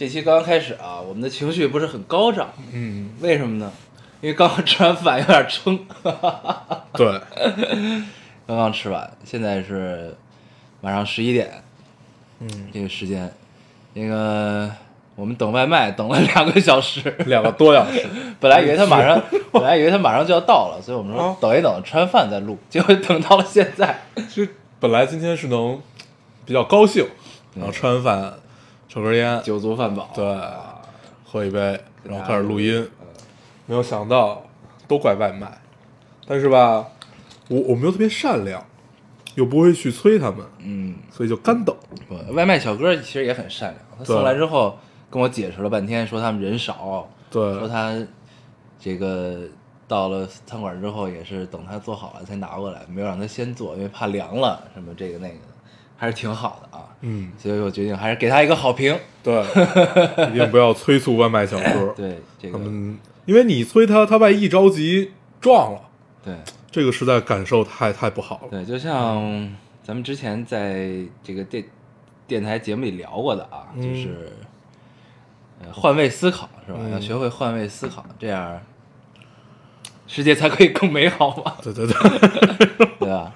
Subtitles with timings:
[0.00, 3.70] 这期刚刚开始啊，我们的情绪不是很高涨，嗯，为什么呢？
[4.22, 5.78] 因为刚刚吃完饭有点撑，
[6.96, 7.20] 对，
[8.48, 10.16] 刚刚吃完，现在是
[10.80, 11.62] 晚上十一点
[12.38, 13.30] 嗯，这个时间，
[13.92, 14.70] 那个
[15.16, 18.06] 我们等外卖等了两个小时，两个多小时，
[18.40, 24.48] 本来以为他马上，本来以为他马上就要到了，所以我们说啊等一等，吃完饭再录，结果等到了现在，其实
[24.80, 25.78] 本来今天是能
[26.46, 27.06] 比较高兴，
[27.54, 28.32] 然后吃完饭
[28.92, 30.24] 抽根烟，酒足饭饱，对，
[31.24, 32.84] 喝一杯，然后开始录音，
[33.66, 34.42] 没有想到
[34.88, 35.48] 都怪外卖，
[36.26, 36.84] 但是吧，
[37.46, 38.60] 我我们又特别善良，
[39.36, 41.72] 又不会去催他们，嗯，所以就干等。
[42.08, 44.76] 不外卖小哥其实也很善良，他送来之后
[45.08, 47.40] 跟我解释了半天，说他们人少，对。
[47.60, 47.96] 说，他
[48.76, 49.42] 这个
[49.86, 55.34] 到了餐馆之后也是等他做好了才拿过来，没有让他先做，因为怕凉了什么这个那个。
[55.34, 55.49] 的，
[56.00, 56.84] 还是挺好的啊。
[57.02, 58.98] 嗯，所以我决定还是给他一个好评。
[59.22, 59.34] 对，
[60.32, 62.58] 一定不要催促外卖小哥， 对这个，
[63.26, 65.80] 因为你催他，他万一一着急撞了，
[66.24, 66.34] 对
[66.70, 68.48] 这个实在感受太太不好了。
[68.50, 69.20] 对，就像
[69.82, 70.90] 咱们之前在
[71.22, 71.64] 这个电
[72.26, 74.32] 电台节目里聊过的啊，嗯就是
[75.62, 76.78] 呃换位思考是吧？
[76.82, 78.58] 嗯要学会换位思考，这样
[80.06, 83.32] 世界才可以更美好嘛，对对对， 对吧？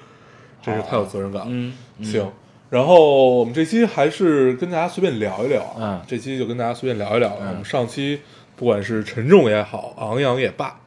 [0.62, 1.46] 这是太有责任感了。
[1.50, 2.32] 嗯，嗯行，
[2.74, 5.78] 然后我们这期还是跟大家随便聊一聊啊。
[5.78, 7.42] 嗯这期就跟大家随便聊一聊了。
[7.42, 8.20] 嗯我们上期
[8.56, 10.80] 不管是沉重也好，昂扬也罢，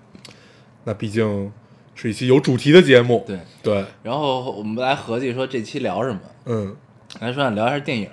[0.84, 1.50] 那毕竟
[1.96, 3.24] 是一期有主题的节目。
[3.26, 3.40] 对。
[3.64, 6.76] 对，然后我们来合计说这期聊什么，嗯，
[7.22, 8.10] 来说想聊一下电影。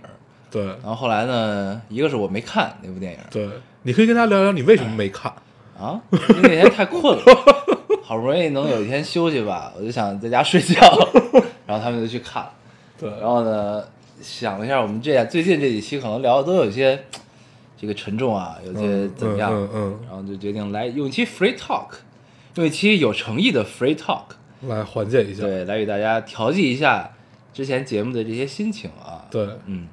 [0.53, 3.49] 对然后后来呢，一个是我没看那部电影对，
[3.83, 5.33] 你可以跟大家聊聊你为什么没看。
[5.77, 7.25] 啊，因为那天太困了，
[8.05, 10.79] 好不容易能有一天休息吧，我就想在家睡觉，
[11.67, 12.53] 然后他们就去看了。
[12.99, 13.85] 对，然后呢，
[14.23, 17.05] 想了一下，我们这样最近这几期可能聊的都有些
[17.77, 21.89] 这个沉重啊，有些嗯怎么样，嗯嗯嗯然后就决定来用一期 free talk，
[22.55, 24.23] 用一期有诚意的 free talk，
[24.69, 25.43] 来缓解一下。
[25.43, 27.11] 对，来给大家调剂一下
[27.53, 29.27] 之前节目的这些心情啊。
[29.31, 29.89] 对嗯，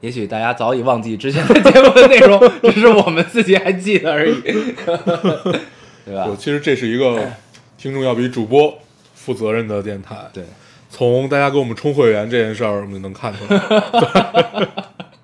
[0.00, 2.38] 也许大家早已忘记之前的节目的内容，
[2.70, 4.34] 只是我们自己还记得而已，
[6.04, 6.36] 对吧对，？
[6.36, 7.32] 其实这是一个
[7.78, 8.78] 听众要比主播
[9.14, 10.16] 负责任的电台。
[10.32, 10.44] 对，
[10.96, 14.68] 从大家给我们充会员这件事儿，我们就能看出来，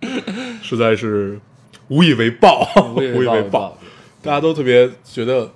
[0.60, 1.38] 实在是
[1.86, 2.66] 无以为报，
[2.96, 3.78] 无以为报。
[4.20, 5.48] 大家都特别觉得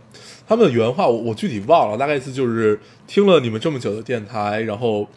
[0.46, 5.08] 他们的原话，我我具体忘了，大概意思就是听了你们这么久的电台，然后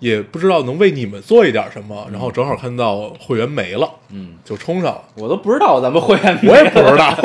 [0.00, 5.02] 也不知道能为你们做一点什么，然后正好看到会员没了，嗯，就充上了。
[5.14, 7.16] 我都不知道咱们会员，我也不知道，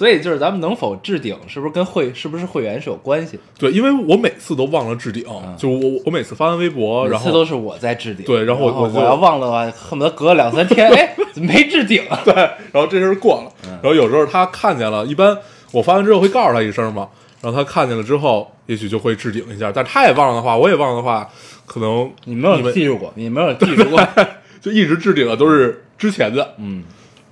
[0.00, 3.38] 所以就是咱们能否置顶，是不是跟会是不是会员是有关系？
[3.58, 5.22] 对，因为我每次都忘了置顶，
[5.58, 12.18] 就我我每次发完微博，每然后次都是我在置顶，对然后我我我要忘了的话，恨不得隔两三天， 哎，怎么没置顶啊？
[12.24, 15.36] 对，然后这事儿过了，然后有时候他看见了，一般
[15.70, 17.06] 我发完之后会告诉他一声嘛，
[17.42, 21.28] 然后他看见了之后，也许就会置顶一下，但他也忘了的话，我也忘了的话，
[21.66, 24.00] 可能你没有记住过，你没有记住过，
[24.62, 26.84] 就一直置顶的都是之前的，嗯，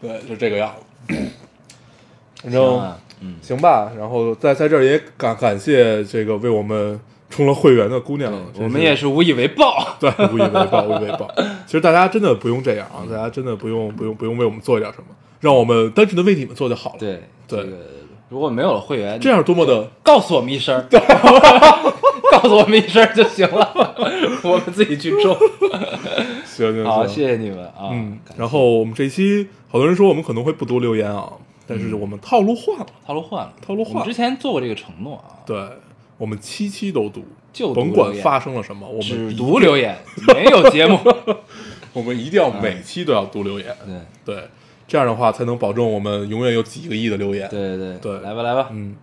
[0.03, 0.75] 对，就这个样
[1.09, 1.15] 子。
[2.43, 6.99] 反行正啊，嗯，行吧，然后在在这儿也感感谢这个为我们
[7.31, 11.29] 充了会员的姑娘，我们也是无以为报， 对，无以为报，无以为报。
[11.67, 15.07] 其实大家真的不用这样啊，大家真的不用不用不用为我们做一点什么，
[15.41, 16.97] 让我们单纯的为你们做就好了。
[16.99, 17.77] 对对这个
[18.29, 20.85] 如果没有了会员，这样多么的告诉我们一声，
[22.31, 23.95] 告诉我们一声就行了，
[24.43, 25.37] 我们自己去种。
[26.45, 27.91] 行行好，行谢谢你们啊。
[27.91, 31.33] 嗯，然后我们这一期好多人说我们可能会不读留言啊，
[31.69, 35.63] 但是我们套路换了，套路换了，套路换我们之前做过这个承诺啊，对
[36.17, 37.23] 我们七期都读，
[37.53, 39.97] 就读甭管发生了什么，我只们只读留言，
[40.35, 40.99] 没有节目。
[41.93, 43.77] 我们一定要每期都要读留言，
[44.25, 44.35] 对。
[44.35, 44.49] 对，
[44.87, 47.49] 这样的话才能保证我们永远有几个亿的留言。
[47.49, 48.21] 对对对。
[48.21, 48.97] 来吧来吧，嗯，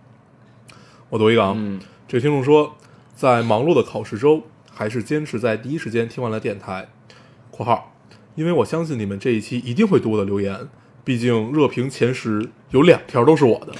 [1.08, 1.80] 我读一个啊，嗯。
[2.08, 2.76] 这个听众说，
[3.14, 6.88] 在忙碌的考试周，还是坚持在第一时间听完了电台
[7.50, 7.92] （括号），
[8.36, 10.68] 因为我相信你们这一期一定会读我的留言，
[11.06, 13.72] 毕竟热评前十有两条都是我的。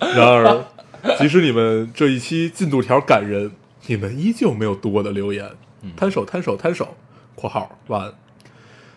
[0.16, 0.64] 然而，
[1.16, 3.52] 即使你们这一期进度条感人，
[3.86, 5.48] 你们依旧没有读我的留言，
[5.82, 6.96] 嗯摊手摊手摊手
[7.36, 8.12] （括号完）。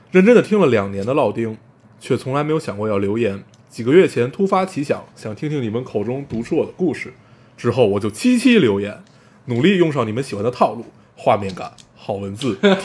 [0.09, 1.55] 认真的听了两年的烙丁，
[1.99, 3.43] 却从来没有想过要留言。
[3.69, 7.13] 几个月前突发奇想，想听听你们口中读出我的故事，
[7.55, 9.03] 之后我就七七留言，
[9.45, 10.85] 努力用上你们喜欢的套路，
[11.15, 11.73] 画面感、
[12.05, 12.75] 好文字，题后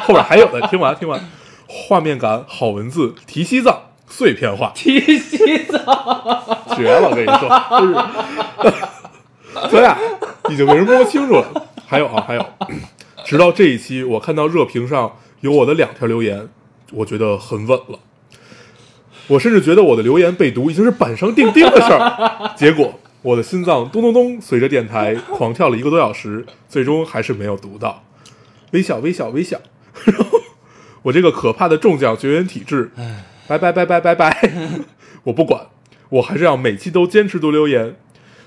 [0.00, 1.20] 后边还有的，听完听完，
[1.66, 5.78] 画面感、好文字，提西藏碎片化，提西藏，
[6.74, 7.10] 绝了！
[7.10, 7.50] 我跟你说，
[9.68, 9.98] 就是咱俩
[10.48, 11.44] 已经被人摸清楚了。
[11.86, 12.46] 还有啊，还有，
[13.26, 16.48] 直到这一期，我看到热评上有我的两条留言，
[16.94, 17.98] 我觉得很稳了。
[19.26, 22.54] 我甚至觉得我的留言被读已经是板上钉钉的事儿。
[22.56, 28.04] 结果我的心脏咚咚咚，随着电台狂跳了一个多小时， 最终还是没有读到。
[28.72, 29.58] 微笑，微笑，微笑。
[30.04, 30.38] 然 后
[31.02, 32.90] 我这个可怕的中奖绝缘体质，
[33.48, 34.50] 拜拜拜拜拜拜！
[35.24, 35.66] 我不管，
[36.10, 37.96] 我还是要每期都坚持读留言。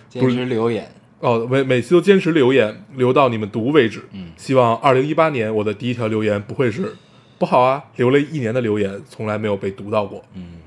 [0.09, 0.89] 坚持留言，
[1.21, 4.03] 哦，每每期都坚持留言，留到你们读为止。
[4.13, 6.95] 嗯希望二零一八年我的第一条留言不会是
[7.39, 10.23] 不好啊，留了一年的留言从来没有被读到过。
[10.35, 10.59] 嗯，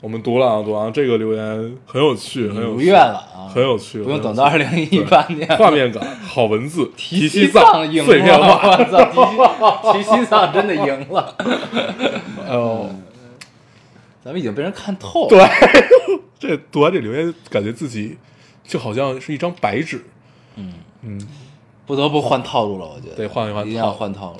[0.00, 8.60] 我们读了啊，读完这个留言很有趣，很有趣了啊，很有趣，不用很有等到二零一八年，画面感、好文字、 提西藏赢了，碎片化。
[8.62, 11.34] 我操，提西 提西藏真的赢了，
[12.46, 12.90] 哦，
[14.22, 15.88] 咱们已经被人看透了，对，
[16.38, 18.18] 这读完这留言，感觉自己
[18.64, 20.04] 就好像是一张白纸。
[20.56, 21.20] 嗯，嗯，
[21.86, 23.16] 不得不换套路了，我觉得。
[23.16, 24.38] 得换一换一定要套路换套路。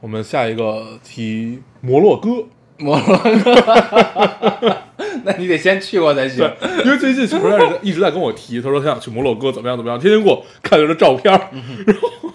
[0.00, 2.44] 我们下一个提摩洛哥。
[2.84, 4.76] 摩洛哥，
[5.24, 6.38] 那你得先去过才行。
[6.60, 11.40] 对。，因为最近小朋友一直在跟我提，他说他想去摩洛哥，怎么样怎么样，天天给我看他的照片儿，
[11.86, 12.30] 然后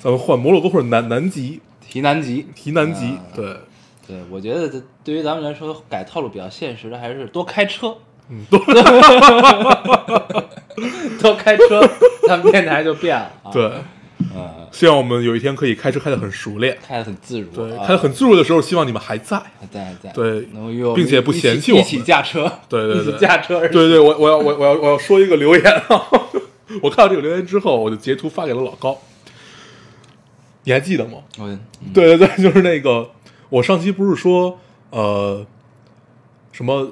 [0.00, 3.06] 咱们换摩洛哥或者南南极，提南极，提南极。
[3.06, 3.56] 啊，对，
[4.06, 7.96] 对，我觉得这对于咱们来说，改套路比较现实的还是多开车，
[8.28, 8.58] 嗯， 多。
[11.20, 11.80] 多开车，
[12.28, 13.32] 咱们电台就变了。
[13.42, 13.68] 啊。，对，
[14.34, 21.86] 嗯，希望我们有一天可以开车开得很熟练，开的很自如，对，啊开得很自如的时候，希望你们还在，还在还在，对能够与我们并且不嫌弃我们。
[21.86, 23.18] 一起驾车，对对对。
[23.18, 25.64] 驾车，对对，我我要我我要我要说一个留言。
[25.64, 26.02] 啊，
[26.82, 28.98] 我看到这个留言之后，我就截图发给了老高，
[30.64, 31.18] 你还记得吗？
[31.38, 31.60] 嗯。
[31.94, 33.10] 对对对，就是那个，
[33.48, 34.58] 我上期不是说
[34.90, 35.46] 呃
[36.52, 36.90] 什么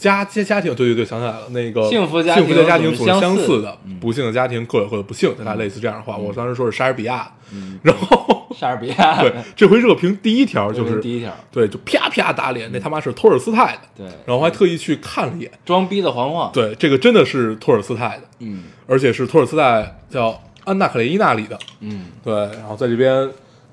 [0.00, 6.16] 家家家庭，对对对，想起来了，那个幸福家庭幸福的家庭总是相似的，嗯不幸的家庭各有各的不幸，大概类似这样的话。
[6.16, 7.30] 我当时说是莎士比亚，
[7.84, 23.28] 然后 莎士比亚，对这回热评第一条就是是第一条，对，就啪啪打脸，那他妈是托尔斯泰的，对然后我还特意去看了一眼，装逼的黄黄，对，这个真的是托尔斯泰的，嗯而且是托尔斯泰叫安娜·卡列尼娜里的，嗯，对，然后在这边，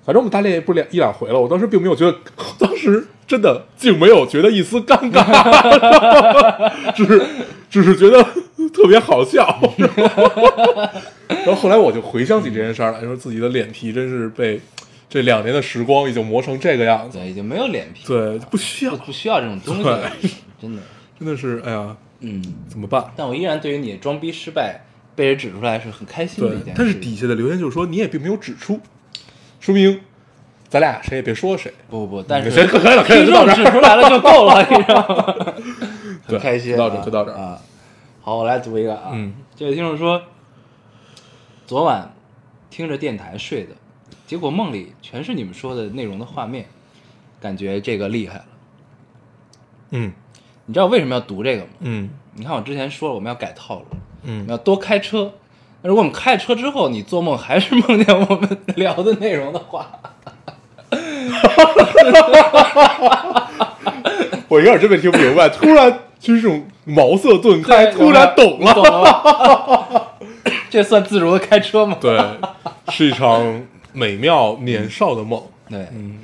[0.08, 2.18] 反正我们大练不是两一两回了，我当时并没有觉得，
[2.58, 5.22] 当时真的竟没有觉得一丝尴尬，
[6.96, 7.22] 只是
[7.70, 8.24] 只是觉得
[8.74, 9.46] 特别好笑。
[11.28, 14.62] 然后后来我就回想起这件事儿来，说自己的脸皮真是被
[15.10, 20.10] 这两年的时光已经磨成这个样子，对，已经没有脸皮，对，不需要不，需要这种东西了，
[20.62, 20.82] 真的，
[21.20, 22.42] 真的是，哎呀，嗯。
[22.70, 23.12] 怎么办？
[23.18, 28.80] 但我依然对于你装逼失败被人指出来是很开心的一件事。，但是底下的留言就是说你也并没有指出，
[29.60, 30.02] 说明
[30.70, 31.74] 咱俩谁也别说谁。
[31.90, 35.54] 不不不，但是行 可以了可以了听就到这儿众指出来了就够了，你知道吗？
[36.28, 37.62] 对很开心啊，就到这儿就到这儿啊。
[38.22, 40.22] 好，我来读一个啊，嗯，这位听众说，
[41.66, 42.14] 昨晚
[42.70, 43.70] 听着电台睡的，
[44.26, 46.66] 结果梦里全是你们说的内容的画面，
[47.40, 48.46] 感觉这个厉害了。
[49.92, 50.12] 嗯
[50.66, 51.70] 你知道为什么要读这个吗？
[51.80, 55.32] 嗯你看我之前说了我们要改套路，我嗯们要多开车。
[55.82, 59.88] 那如果我们开车之后，你做梦还是梦见我们聊的内容的话，
[64.48, 68.74] 我有点真没听不明白，突然就是这种茅塞顿开，突然懂了。
[68.74, 70.02] 懂了吗？
[70.70, 71.98] 这算自如的开车吗？
[72.00, 72.20] 对，
[72.90, 73.62] 是一场
[73.94, 76.20] 美妙年少的梦， 对，嗯，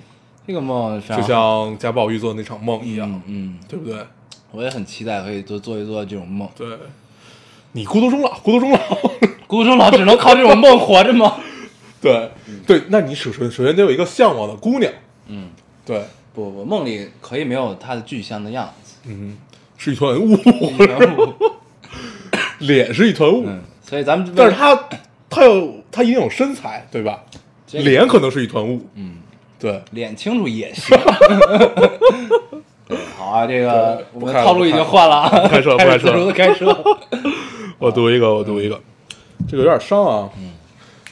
[0.48, 3.98] 这个梦就像贾宝玉做的那场梦一样，嗯嗯，对不对？
[4.52, 6.48] 我也很期待可以多做一做这种梦。
[6.56, 6.68] 对，
[7.74, 8.80] 你孤独终老，孤独终老。
[9.46, 11.36] 孤独终老只能靠这种梦活着吗？
[12.02, 12.32] 对
[12.66, 14.92] 对，那你首首首先得有一个向往的姑娘，
[15.28, 15.50] 嗯，
[15.86, 16.04] 对，
[16.34, 19.38] 不不，梦里可以没有她的具象的样子，嗯，
[19.78, 20.38] 是一团雾，
[22.60, 24.90] 脸是一团雾，嗯，所以咱们但是他
[25.30, 27.24] 他有他一定有身材，对吧？
[27.72, 29.18] 脸可能是一团雾，嗯，
[29.58, 30.98] 对，脸清楚也行。
[32.86, 36.84] 对，好啊，这个我们套路已经换了开车不开开车开车。
[37.84, 38.82] 我读一个，我读一个，
[39.46, 40.30] 这个有点伤啊。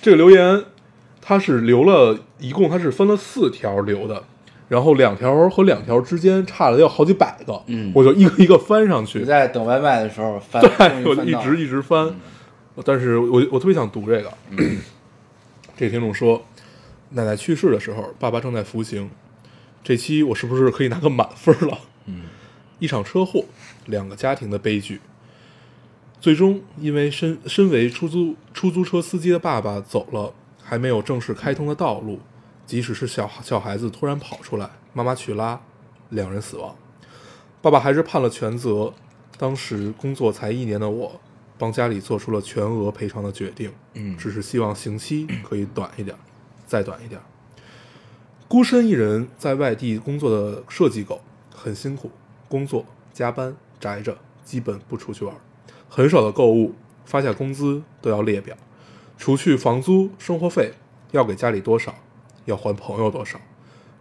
[0.02, 0.64] 这个留言
[1.20, 4.24] 他是留了一共他是分了四条留的，
[4.70, 12.10] 然后两条和两条之间差了要好几百个，嗯我就一个一个翻上去你，在等外卖的时候翻，对，翻我就一直一直翻，
[12.86, 14.32] 但是我我特别想读这个。
[15.76, 16.42] 这个听众说，
[17.10, 19.10] 奶奶去世的时候，爸爸正在服刑。
[19.84, 21.78] 这期我是不是可以拿个满分了？
[22.06, 22.22] 嗯，
[22.80, 23.44] 一场车祸，
[23.88, 25.02] 两个家庭的悲剧。
[26.22, 32.20] 最终，因为身身为出租出租车司机的爸爸走了，还没有正式开通的道路，
[32.68, 35.60] 即使是小小孩子突然跑出来，妈妈去拉，
[36.10, 36.76] 两人死亡。
[37.60, 38.94] 爸爸还是判了全责。
[39.40, 41.20] 当时工作才一年的我，
[41.58, 43.72] 帮家里做出了全额赔偿的决定。
[43.96, 46.16] 嗯只是希望刑期可以短一点，
[46.68, 47.20] 再短一点。
[48.48, 51.20] 孤身一人在外地工作的设计狗
[51.56, 52.12] 很辛苦，
[52.48, 55.36] 工作、加班、宅着，基本不出去玩，
[55.94, 58.56] 很少的购物，发下工资都要列表，
[59.18, 60.72] 除去房租、生活费，
[61.12, 61.94] 要给家里多少，
[62.46, 63.38] 要还朋友多少，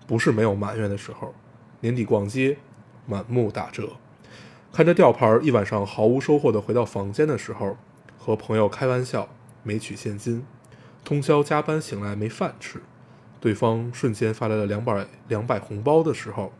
[0.07, 1.35] 不是没有埋怨的时候。
[1.81, 2.59] 年底逛街，
[3.07, 3.95] 满目打折，
[4.73, 7.77] 看着吊牌，一晚上毫无收获的回到房间的时候，
[8.17, 9.29] 和朋友开玩笑，
[9.65, 10.47] 没取现金，
[11.05, 12.81] 通宵加班醒来没饭吃，
[13.41, 16.53] 对方瞬间发来了两百两百红包的时候，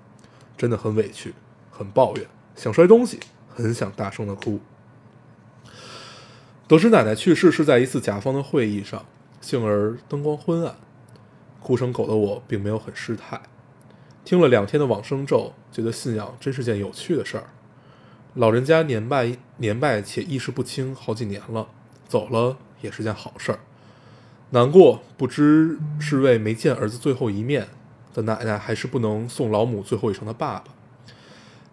[0.57, 1.33] 真的很委屈，
[1.71, 4.59] 很抱怨，想摔东西，很想大声的哭。
[6.71, 9.05] 得知奶奶去世是在一次甲方的会议上，
[9.41, 10.77] 幸而灯光昏暗，
[11.59, 13.41] 哭成狗的我并没有很失态。
[14.25, 17.49] 听了两天的往生咒，觉得信仰真是件有趣的事儿。
[18.35, 21.67] 老人家年迈年迈且意识不清好几年了，
[22.07, 23.59] 走了也是件好事儿。
[24.51, 27.67] 难过不知是为没见儿子最后一面
[28.15, 30.67] 的奶奶，还是不能送老母最后一程的爸爸。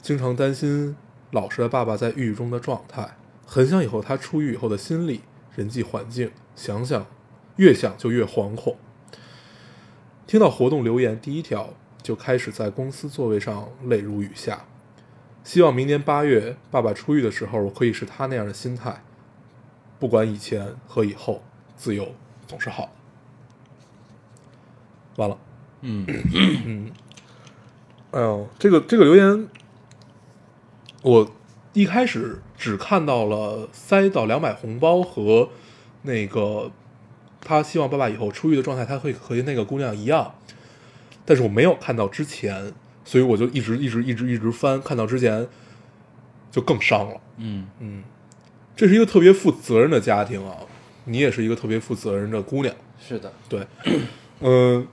[0.01, 0.95] 经常担心
[1.29, 3.15] 老实的爸爸在狱中的状态，
[3.47, 5.21] 很想以后他出狱以后的心理、
[5.55, 7.07] 人际环境，想想
[7.55, 8.75] 越想就越惶恐。
[10.27, 11.73] 听到活动留言第一条，
[12.03, 14.65] 就开始在公司座位上泪如雨下。
[15.45, 19.01] 希望明年八月爸爸出狱的时候，我可以是他那样的心态，
[19.97, 21.41] 不管以前和以后，
[21.77, 22.13] 自由
[22.45, 22.89] 总是好的。
[25.15, 25.39] 完了，
[25.81, 26.05] 嗯
[26.65, 26.91] 嗯，
[28.11, 29.47] 哎呦，这个这个留言，
[31.01, 31.31] 我
[31.77, 35.47] 一开始只看到了塞到两百红包和
[36.01, 36.71] 那个
[37.39, 40.33] 他希望爸爸以后出狱的状态，他会和那个姑娘一样，
[41.23, 42.73] 但是我没有看到之前，
[43.05, 45.47] 所以我就一直一直一直一直翻，看到之前
[46.49, 47.21] 就更伤了。
[47.37, 48.03] 嗯嗯，
[48.75, 50.57] 这是一个特别负责任的家庭啊，
[51.05, 52.73] 你也是一个特别负责任的姑娘。
[52.99, 53.67] 是的，对，
[54.39, 54.87] 嗯、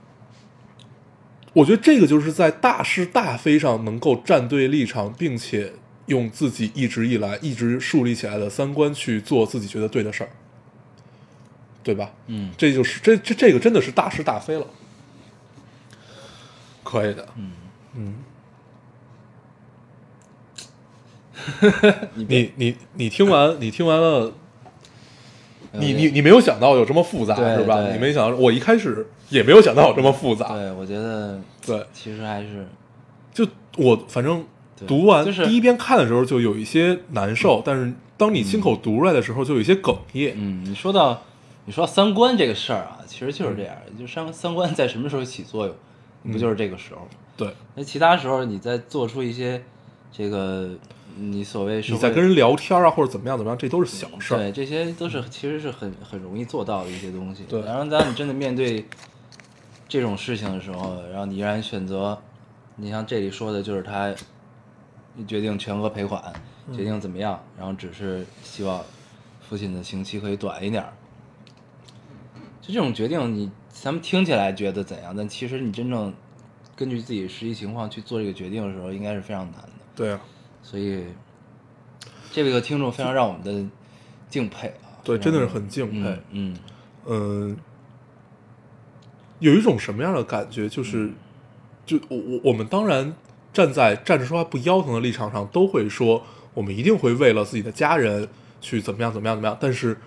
[1.53, 5.73] 我觉得这个就是在大是大非上能够站对立场，并且
[6.07, 10.29] 用自己一直以来一直树立起来的三观去做自己觉得对的事儿，
[11.83, 12.11] 对吧？
[12.27, 14.65] 嗯这就是这这这个真的是大是大非了，
[16.83, 17.27] 可以的。
[17.35, 17.51] 嗯，
[17.95, 18.15] 嗯，
[22.15, 24.33] 你你你你听完 你听完了。
[25.77, 27.91] 你呃你你没有想到有这么复杂是吧？
[27.91, 30.47] 你没想到，我一开始也没有想到有这么复杂。
[30.53, 32.65] 对，我觉得对，其实还是
[33.33, 33.45] 就
[33.75, 34.45] 我反正对
[34.87, 40.33] 读完就是第一遍看的时候就有一些难受，但是当你亲口读出来的时候就有一些哽咽。
[40.37, 41.21] 嗯，你说到
[41.65, 45.75] 你说到三观这个事儿啊，其实就是这样，就三三观在什么时候起作用，
[46.31, 47.07] 不就是这个时候吗？
[47.37, 49.61] 对，那其他时候你再做出一些
[50.11, 50.69] 这个
[51.17, 54.37] 你所谓社会你在跟人聊天啊，或者怎么样怎么样，这都是小事儿。
[54.37, 57.43] 对，这些都是其实是很很容易做到的一些东西。
[57.47, 58.85] 对然后当你真的面对
[59.87, 62.17] 这种事情的时候，然后你依然选择，
[62.75, 64.15] 你像这里说的就是他，你
[65.27, 66.21] 决定全额赔款，
[66.73, 68.83] 决定怎么样，然后只是希望
[69.41, 70.93] 父亲的刑期可以短一点儿。
[72.61, 75.15] 就这种决定你，咱们听起来觉得怎样？
[75.15, 76.13] 但其实你真正
[76.75, 79.69] 根据自己实际情况去做这个决定的时候，应该是非常难的。
[79.95, 80.19] 对啊，
[80.63, 81.05] 所以
[82.31, 83.71] 这位个听众非常让我们的
[84.27, 84.97] 敬佩啊！
[85.03, 86.19] 对，真的是很敬佩。
[86.31, 86.57] 嗯
[87.05, 87.55] 嗯，
[89.37, 90.67] 有一种什么样的感觉？
[90.67, 91.13] 就是，
[91.85, 93.13] 就我我我们当然
[93.55, 96.21] 站在站着说话不腰疼的立场上，都会说
[96.53, 98.27] 我们一定会为了自己的家人
[98.59, 99.57] 去怎么样怎么样怎么样。
[99.61, 99.97] 但是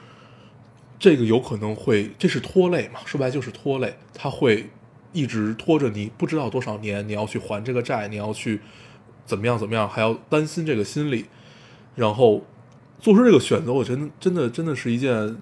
[0.99, 3.00] 这个有可能会，这是拖累嘛？
[3.07, 4.69] 说白就是拖累，他会
[5.14, 8.61] 一直拖着你，不知道多少年，你要去还这个债，你要去
[9.25, 11.25] 怎么样怎么样，还要担心这个心理，
[11.95, 12.45] 然后
[13.00, 15.37] 做出这个选择，我真的真的真的是一件。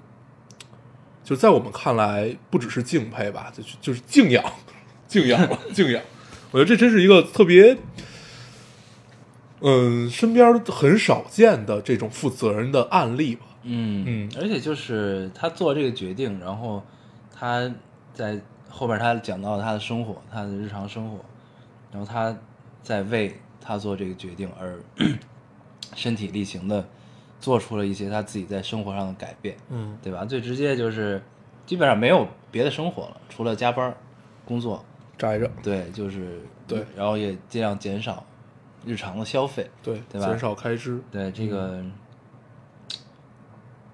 [1.25, 4.44] 就在我们看来，不只是敬佩吧，就是就是敬仰，
[5.08, 6.00] 敬仰了，敬仰。
[6.56, 7.76] 我觉得这真是一个特别，
[9.60, 13.44] 嗯，身边很少见的这种负责任的案例吧。
[13.64, 16.82] 嗯嗯而且就是他做这个决定，然后
[17.30, 17.70] 他
[18.14, 21.18] 在后边他讲到他的生活，他的日常生活，
[21.92, 22.34] 然后他
[22.82, 24.78] 在为他做这个决定而
[25.94, 26.88] 身体力行的
[27.38, 30.25] 做出了一些他自己在生活上的改变，嗯对吧？
[30.25, 31.22] 最直接就是
[31.66, 33.94] 基本上没有别的生活了，除了加班
[34.46, 34.82] 工作，
[35.18, 36.85] 宅着，对，就是对。
[36.96, 38.25] 然后也尽量减少
[38.85, 40.28] 日常的消费，对，对吧？
[40.28, 41.82] 减少开支，对这个、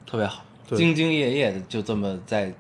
[0.07, 2.52] 特别好，对兢兢业业的就这么在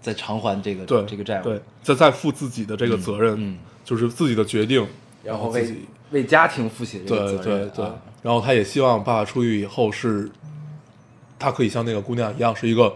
[0.00, 4.86] 在偿还这个对这个债务，对，再再负自己的这个责任，嗯就是自己的决定，
[5.24, 5.74] 然后为
[6.10, 10.30] 为家庭负起这个对对责任，对啊，然后他也希望爸爸出狱以后是，
[11.38, 12.94] 他可以像那个姑娘一样，是一个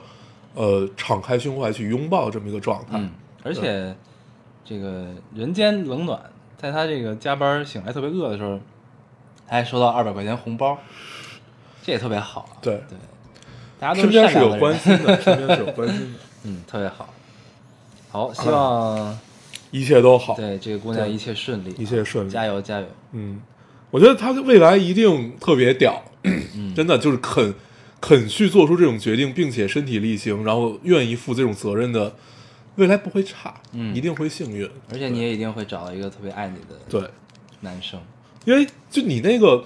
[0.54, 2.92] 呃敞开胸怀去拥抱这么一个状态。
[2.92, 3.10] 嗯，
[3.46, 3.94] 而且
[4.64, 6.20] 这个人间冷暖，
[6.58, 8.58] 在他这个加班醒来特别饿的时候，
[9.46, 10.76] 他还收到二百块钱红包，
[11.84, 12.58] 这也特别好啊。
[12.60, 12.98] 对对，
[13.78, 17.14] 大家都身边是有关心的，身边是有关心的， 嗯，特别好。
[18.10, 19.16] 好，希望
[19.70, 20.34] 一切都好。
[20.34, 22.86] 对这个姑娘一切顺利，一切顺利加油加油。
[23.12, 23.40] 嗯，
[23.92, 27.54] 我觉得他未来一定特别屌，嗯真的就是肯
[28.00, 32.14] 肯去做出这种决定，并且身体力行，然后愿意负这种责任的，
[32.76, 34.68] 未来不会差，嗯一定会幸运。
[34.92, 37.10] 而且你也一定会找到一个特别爱你的对，
[37.60, 38.00] 男生。
[38.44, 39.64] 因为就你那个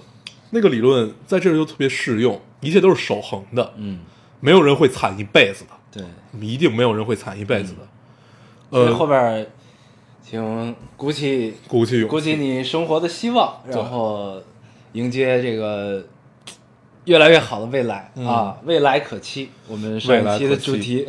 [0.50, 4.00] 那个理论在这儿就特别适用，一切都是守恒的，嗯，
[4.40, 6.48] 没有人会惨一辈子的，对。
[6.48, 7.80] 一定没有人会惨一辈子的。
[8.70, 9.46] 所以后呃，边儿
[10.22, 14.40] 请鼓起鼓起勇鼓起，你生活的希望，然后
[14.92, 16.06] 迎接这个
[17.10, 18.56] 越来越好的未来、嗯啊！
[18.64, 21.04] 未来可期，我们上一期的主题，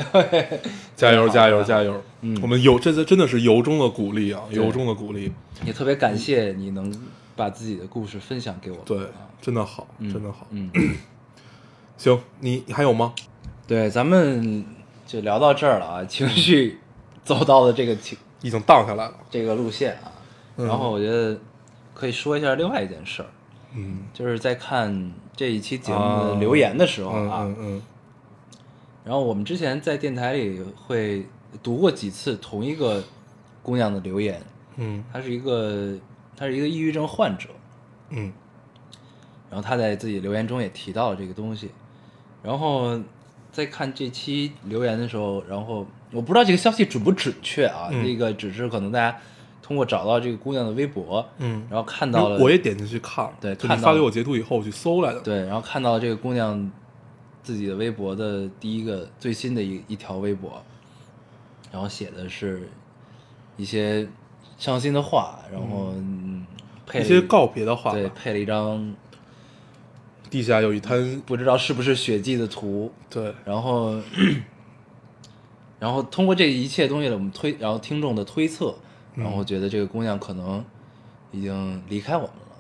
[0.98, 2.02] 加油加油加油！
[2.22, 5.32] 嗯我们有这次真的是由衷的鼓励啊，由衷的鼓励。
[5.64, 6.92] 也特别感谢你能
[7.36, 8.78] 把自己的故事分享给我。
[8.84, 10.48] 对啊，真的好，嗯真的好。
[10.50, 10.72] 嗯，
[11.98, 13.14] 行，你你还有吗？
[13.68, 14.66] 对，咱们
[15.06, 16.80] 就聊到这儿了啊，情绪
[17.24, 19.14] 走到了这个情已经荡下来了。
[19.30, 20.12] 这个路线啊，
[20.58, 21.38] 嗯然后我觉得
[21.94, 23.41] 可以说一下另外一件事儿，嗯，
[24.14, 27.82] 就是在看这一期节目啊的留言的时候嗯啊，嗯嗯
[29.04, 31.26] 然后我们之前在电台里会
[31.64, 33.04] 读过几次同一个
[33.64, 34.42] 姑娘的留言，
[34.78, 35.04] 嗯。
[35.12, 35.98] 她是一个
[36.36, 37.50] 她是一个抑郁症患者，
[38.10, 38.32] 嗯。
[39.50, 41.72] 然后她在自己留言中也提到了这个东西，
[42.44, 43.00] 然后
[43.52, 48.06] 在看这期留言的时候，然后我不知道这个消息准不准确啊，嗯。
[48.06, 49.18] 这个只是可能大家
[49.62, 55.20] 通过找到这个姑娘的微博，嗯，然后看到了，我也点进去看了，对看到发给我截图以后，我去搜来的。
[55.22, 56.72] 对，然后看到了这个姑娘
[57.44, 60.62] 自己的微博的第一个最新的一一条微博，
[61.72, 62.70] 然后写的是
[63.58, 64.08] 一些
[64.58, 66.46] 伤心的话，然后嗯。
[66.84, 68.94] 配了一些告别的话对，配了一张
[70.30, 73.98] 地下有一滩，不知道是不是血迹的图，对，然后
[75.80, 78.76] 然后通过这一切东西的我们推，然后听众的推测，
[79.16, 80.64] 然后觉得这个姑娘可能
[81.32, 82.56] 已经离开我们了。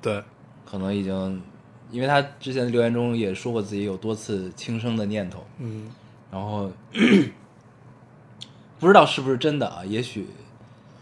[0.00, 0.22] 对，
[0.64, 1.42] 可能已经，
[1.90, 5.90] 因为她之前的留言中也说过自己有多次轻生的念头，嗯
[6.30, 6.70] 然后
[8.78, 9.84] 不知道是不是真的啊？
[9.84, 10.26] 也许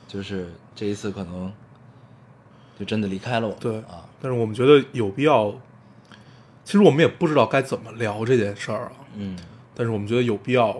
[0.09, 1.52] 就是这一次可能
[2.78, 5.52] 就真的离开了我们对啊，但是我们觉得有必要，
[6.64, 9.37] 其实我们也不知道该怎么聊这件事儿啊，嗯
[9.74, 10.78] 但是我们觉得有必要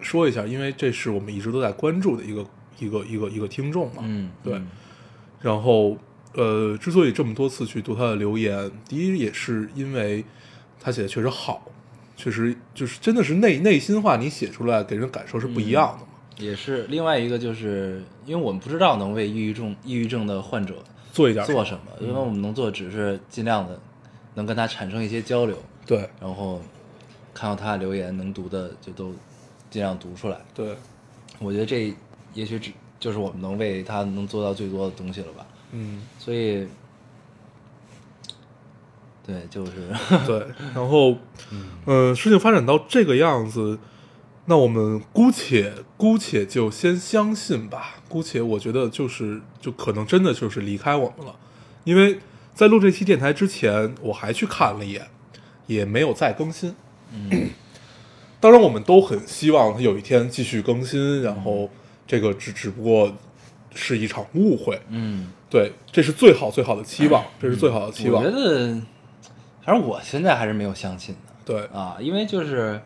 [0.00, 2.44] 说一下，因为这是我们一直都在关注的一个
[2.78, 4.66] 一个一个一个听众嘛，嗯，对嗯
[5.40, 5.96] 然后，
[6.32, 10.24] 呃，之所以这么多次去读他的留言，第一也是因为
[10.80, 11.70] 他写的确实好，
[12.16, 16.12] 确实就是真的是内内心话，你写出来给人感受是不一样的嘛。
[16.38, 20.82] 也是另外一个就是因为我们不知道能为抑郁症抑郁症的患者
[21.12, 23.78] 做一点做什么，因为我们能做只是尽量的
[24.34, 25.56] 能跟他产生一些交流，
[25.86, 26.60] 对然后
[27.32, 29.14] 看到他的留言能读的就都
[29.70, 30.38] 尽量读出来。
[30.52, 30.74] 对，
[31.38, 31.94] 我觉得这
[32.34, 32.70] 也许只
[33.00, 35.46] 就是我们能为他能做到最多的东西了吧。
[35.72, 36.66] 嗯，所以，
[39.26, 39.72] 对，就是
[40.26, 40.46] 对。
[40.74, 41.16] 然后，
[41.86, 43.78] 嗯、事情发展到这个样子，
[44.46, 47.96] 那我们姑且姑且就先相信吧。
[48.08, 51.34] 姑且我觉得就是就可能真的就是离开我们了，
[51.84, 52.20] 因为
[52.54, 55.08] 在录这期电台之前，我还去看了一眼，
[55.66, 56.74] 也没有再更新。
[57.12, 57.50] 嗯
[58.40, 61.70] 当然，我们都很希望他有一天继续更新，然后
[62.06, 63.12] 这个只只不过
[63.74, 64.80] 是一场误会。
[64.88, 68.36] 嗯，对，这是最好最好的期望，这是最好的期望我觉。
[68.36, 68.80] 得，
[69.64, 72.80] 反正我现在还是没有相信的对，啊，因为就是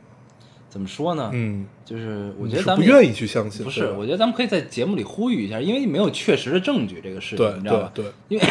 [0.69, 7.91] 怎么说呢？，嗯，就是我觉得咱们不愿意去相信，不是，我觉得咱们可以在节目里呼吁一下，因为没有确实的证据这个事情，对你知道吧？
[7.95, 8.45] 对对，因为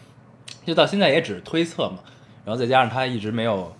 [0.66, 1.98] 就到现在也只是推测嘛，
[2.44, 3.74] 然后再加上他一直没有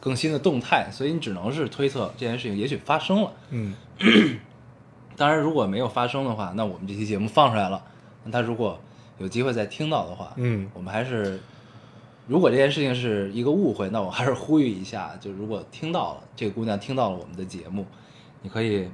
[0.00, 3.32] 更新的动态，所以你只能是推测这件事情也许发生了。
[3.50, 3.74] 嗯，
[5.16, 7.82] 当然，如果没有发生的话，那我们这期节目放出来了，
[8.24, 8.78] 那他如果
[9.18, 10.68] 有机会再听到的话，嗯。
[10.74, 11.38] 我们还是，
[12.26, 17.86] 如果这件事情是一个误会，那我还是呼吁一下，就如果听到了这个姑娘听到了我们的节目，
[18.42, 18.88] 你可以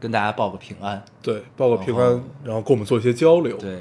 [0.00, 1.02] 跟大家报个平安。
[1.22, 3.56] 对，报个平安然后，然后跟我们做一些交流。
[3.56, 3.78] 对，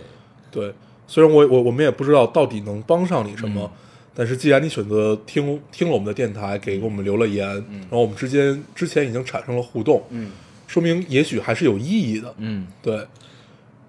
[0.52, 0.74] 对，
[1.08, 3.72] 虽然我我我们也不知道到底能帮上你什么，嗯。
[4.14, 10.32] 但是既然你选择听听了我们的电台，给我们留了言，然后我们之间之前已经产生了互动，嗯
[10.68, 12.36] 说明也许还是有意义的。
[12.38, 13.08] 嗯，对，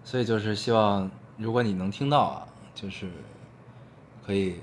[0.04, 3.06] 所以就是希望，如果你能听到啊，就是
[4.24, 4.54] 可以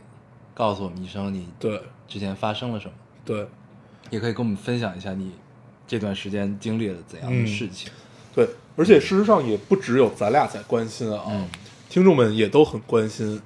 [0.54, 3.46] 告诉我们一声你对，之前发生了什么，对，
[4.10, 5.34] 也可以跟我们分享一下你
[5.86, 7.46] 这段时间经历了怎样的嗯。
[7.46, 7.92] 事情。
[8.34, 11.48] 对，而且事实上也不只有咱俩在关心啊，嗯。
[11.88, 13.42] 听众们也都很关心，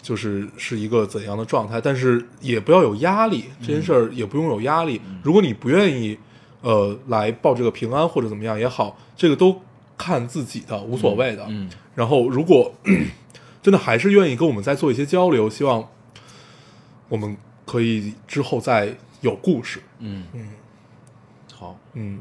[0.00, 5.00] 就是是一个怎样的状态，但是也不要有压力，这件事儿也不用有压力。
[5.22, 6.18] 如果你不愿意，
[6.62, 9.60] 呃，来报这个平安或者怎么样也好，这个都
[9.98, 11.44] 看自己的，无所谓的。
[11.48, 12.72] 嗯然后，如果
[13.62, 15.86] 真的还是愿意跟我们再做一些交流，希望
[17.08, 19.82] 我们可以之后再有故事。
[19.98, 20.48] 嗯嗯
[21.54, 22.20] 好，嗯，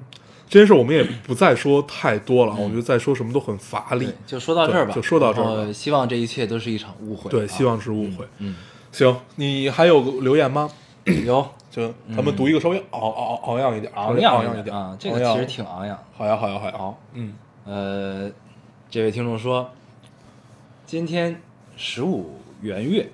[0.49, 7.31] 这件事我们也不再说太多了，我觉得再说什么都很乏力。，就说到这儿吧，就说到这儿吧希望这一切都是一场误会啊。
[7.31, 8.27] 对，希望是误会。
[8.39, 8.55] 嗯，
[8.91, 10.69] 行，你还有留言吗？
[11.05, 15.97] 嗯有就咱们读一个稍微昂昂昂昂扬一点，稍昂微昂扬一点啊，这个其实挺昂扬。
[16.15, 16.77] 好呀，好呀，好呀。
[16.77, 17.33] 好，嗯。
[17.63, 18.29] 呃，
[18.89, 19.71] 这位听众说，
[20.85, 21.41] 今天
[21.77, 23.09] 十五元月，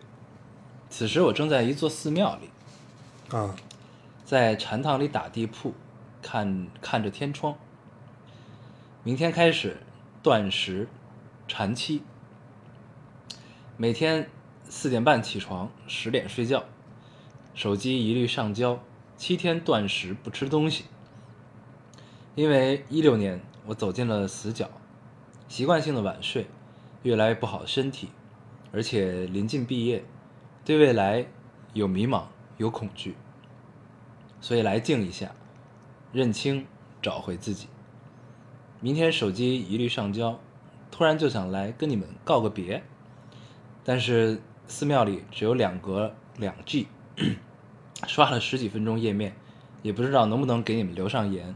[0.89, 3.53] 此时我正在一座寺庙里，啊，
[4.25, 5.73] 在禅堂里打地铺，
[6.21, 7.53] 看看着天窗。
[9.03, 9.77] 明天开始
[10.23, 10.87] 断食
[11.47, 12.01] 禅期，
[13.77, 14.29] 每天
[14.67, 16.63] 四点半起床，十点睡觉，
[17.57, 18.79] 手机一律上交，
[19.17, 20.85] 七天断食不吃东西。
[22.35, 24.69] 因为一六年我走进了死角，
[25.47, 26.45] 习惯性的晚睡，
[27.01, 28.09] 越来越不好身体，
[28.71, 30.05] 而且临近毕业，
[30.63, 31.25] 对未来
[31.73, 32.25] 有迷茫，
[32.57, 33.15] 有恐惧。
[34.39, 35.31] 所以来静一下，
[36.13, 36.67] 认清，
[37.01, 37.67] 找回自己。
[38.79, 40.39] 明天手机一律上交，
[40.91, 42.83] 突然就想来跟你们告个别，
[43.83, 46.85] 但是寺庙里只有两格两 G，
[48.07, 49.35] 刷了十几分钟页面，
[49.83, 51.55] 也不知道能不能给你们留上言。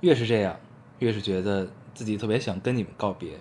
[0.00, 0.58] 越是这样，
[1.00, 3.38] 越是觉得自己特别想跟你们告别。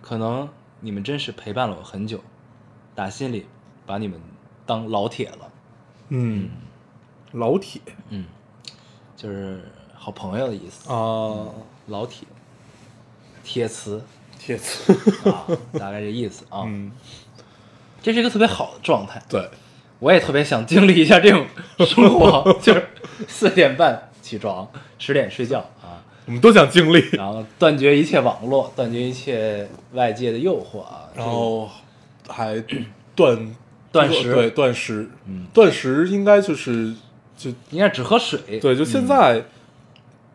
[0.00, 0.48] 可能
[0.80, 2.20] 你们真是陪伴了我很久，
[2.94, 3.46] 打心里
[3.84, 4.20] 把你们
[4.64, 5.52] 当老铁了。
[6.08, 6.50] 嗯，
[7.32, 8.24] 老铁嗯，
[9.16, 9.62] 就是
[9.94, 10.92] 好朋友的意思。
[10.92, 11.50] 啊，
[11.88, 12.26] 老铁，
[13.42, 14.02] 铁瓷
[14.38, 14.92] 铁瓷。
[15.28, 16.62] 啊，大概这意思啊。
[16.64, 16.92] 嗯，
[18.00, 19.50] 这是一个特别好的状态，对，
[19.98, 21.46] 我也特别想经历一下这种
[21.86, 22.86] 生活，就是
[23.26, 27.02] 四点半起床，十点睡觉啊，我们都想经历。
[27.12, 31.70] 然后断绝一切网络，断绝一切外界的诱惑啊，然后
[32.28, 32.62] 还
[33.14, 33.54] 断
[33.90, 34.34] 断食。
[34.34, 35.46] 对，断食，嗯。
[35.54, 36.92] 断食应该就是
[37.36, 38.60] 就应该只喝水。
[38.60, 39.42] 对，就现在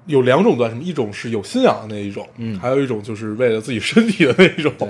[0.07, 2.59] 有两种断食，一种是有信仰的那一种，嗯。
[2.59, 4.89] 还有一种就是为了自己身体的那一种，对。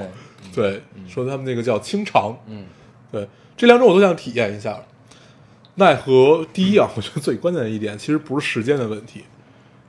[0.53, 2.65] 对，说他们那个叫清肠，嗯。
[3.12, 3.27] 对，
[3.62, 4.80] 这两种我都想体验一下。
[5.76, 9.24] 奈何第一啊， 我觉得最关键的一点其实不是时间的问题，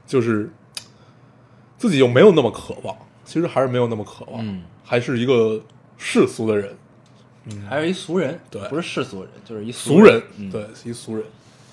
[0.07, 0.51] 就是
[1.79, 4.65] 自己又没有那么渴望，其实还是没有那么渴望，嗯。
[4.85, 5.59] 还是一个
[5.97, 6.77] 世俗的人，
[7.67, 8.61] 还是一俗人，对。
[8.69, 11.25] 不是世俗人，就是一俗人，嗯、，对，是一俗人，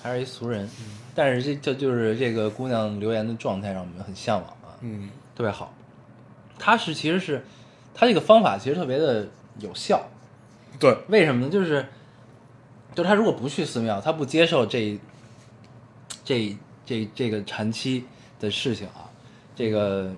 [0.02, 0.66] 还是一俗人。
[1.14, 5.10] 但是这这就是这个姑娘留言的状态让我们很向往啊，嗯。
[5.36, 5.74] 特别好。
[6.58, 7.44] 她是其实是
[7.92, 10.02] 她这个方法其实特别的有效，
[10.80, 11.48] 对，为什么呢？
[11.48, 11.86] 就是
[12.94, 14.98] 就是她如果不去寺庙，他不接受这
[16.24, 18.04] 这这这个禅期
[18.40, 19.06] 的事情啊，
[19.54, 20.12] 这个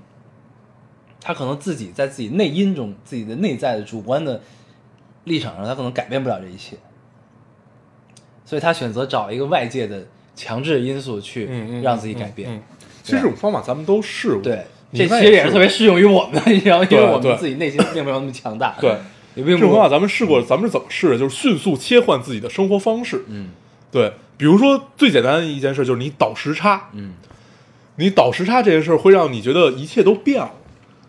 [1.21, 4.41] 他可能自己在自己内因中，自己的内在的主观的
[5.25, 6.77] 立场上，他可能改变不了这一切，
[8.47, 11.51] 所以他选择找一个外界的强制因素去
[11.83, 12.51] 让自己改变。
[12.51, 12.57] 嗯。
[12.57, 12.63] 嗯
[13.03, 16.87] 其实这种方法咱们都试过，对，这其实也是特别适用于我们的，你知道吗？
[16.89, 18.91] 因为我们自己内心并没有那么强大，对。
[18.93, 18.97] 也
[19.35, 21.19] 这种方法咱们试过，咱们是怎么试的？
[21.19, 23.25] 就是迅速切换自己的生活方式。
[23.29, 23.49] 嗯
[23.91, 27.13] 对，比如说最简单的一件事就是你倒时差，嗯
[27.97, 30.51] 你倒时差这件事儿会让你觉得一切都变了，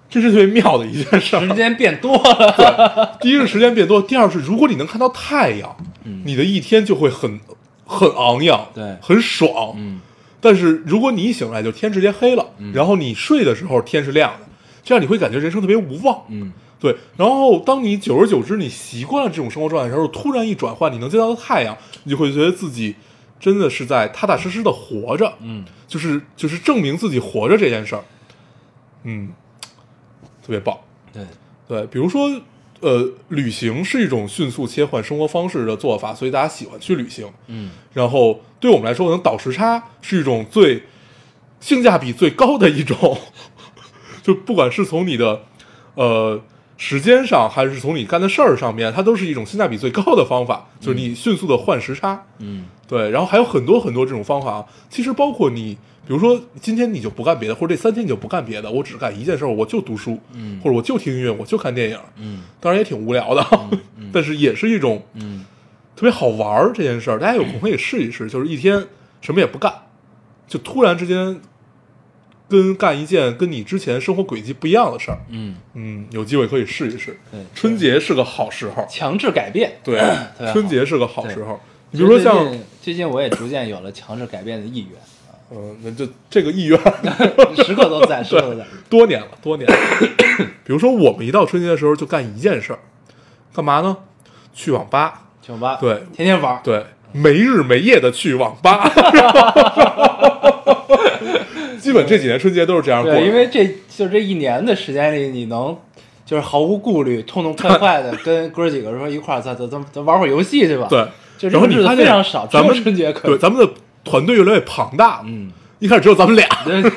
[0.09, 1.39] 这是特别妙的一件事。
[1.39, 7.39] 时间变多了， 第一是时间变多，第二是如果你能看到太阳，嗯你的一天就会很
[7.85, 9.73] 很昂扬，对很爽。
[9.77, 10.01] 嗯
[10.41, 14.47] 但是如果你一醒来就天直接黑了，然后你睡的时候天是亮的，
[14.83, 16.23] 这样你会感觉人生特别无望。
[16.27, 16.51] 嗯
[16.83, 22.93] 对，然后当你久而久之你习惯了这种生活状态的时候，突然一转换，你能见到太阳，你就会觉得自己
[23.39, 28.03] 真的是在踏踏实实的活着，嗯，就是就是证明自己活着这件事儿。
[29.03, 29.29] 嗯，
[30.41, 30.77] 特别棒。
[31.13, 31.25] 对，
[31.65, 32.29] 对，比如说，
[32.81, 37.25] 呃，旅行是一种迅速切换生活方式的做法，所以大家喜欢去旅行。
[37.47, 40.83] 嗯然后对我们来说，可能倒时差是一种最
[41.61, 43.17] 性价比最高的一种，
[44.21, 45.43] 就不管是从你的
[45.95, 46.41] 呃
[46.77, 52.25] 时间上，还是从你干的事儿上面，它都是一种性价比最高的方法，就是你迅速的换时差。
[52.39, 54.65] 嗯对，然后还有很多很多这种方法啊。
[54.89, 61.97] 其实包括你，比如说今天你就不干别的，或者这三天你就不干别的，我只干一件事儿，我就读书，嗯或者我就听音乐，我就看电影。
[62.17, 63.45] 嗯当然也挺无聊的，
[64.11, 65.45] 但是也是一种嗯
[65.95, 67.17] 特别好玩儿这件事儿。
[67.17, 68.85] 大家有空可以试一试，就是一天
[69.21, 69.73] 什么也不干，
[70.47, 71.39] 就突然之间
[72.49, 75.17] 跟干一件跟你之前生活轨迹不一样的事儿。
[75.29, 77.17] 嗯，嗯，有机会可以试一试。
[77.31, 79.79] 对，春节是个好时候，强制改变。
[79.83, 79.99] 对
[80.51, 81.59] 春节是个好时候。
[81.91, 84.99] 你比比如说像，最近我也逐渐有了强制改变的意愿，
[85.51, 86.79] 嗯，那就这个意愿。
[87.63, 88.65] 时刻都在，时刻都在。
[88.89, 89.77] 多年了，多年了。
[90.65, 92.79] 比如说，我们一到春节的时候就干一件事儿，
[93.53, 93.95] 干嘛呢？
[94.53, 98.89] 去网吧，去网吧，对天天玩儿，对，没日没夜的去网吧。
[101.83, 103.11] 基本这几年春节都是这样过。
[103.11, 105.77] 对，因为这就这一年的时间里，你能
[106.25, 110.87] 就是毫无顾虑、痛痛快 快的跟哥儿几个说一块儿，咱咱咱咱玩会儿游戏去吧。
[110.89, 111.05] 对，
[111.37, 113.69] 就这种日子非常少，咱们春节可以对，咱们的
[114.05, 115.21] 团队越来越庞大。
[115.25, 116.81] 嗯，一开始只有咱们俩，对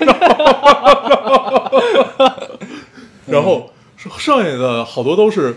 [3.26, 3.72] 然后
[4.18, 5.56] 剩下的好多都是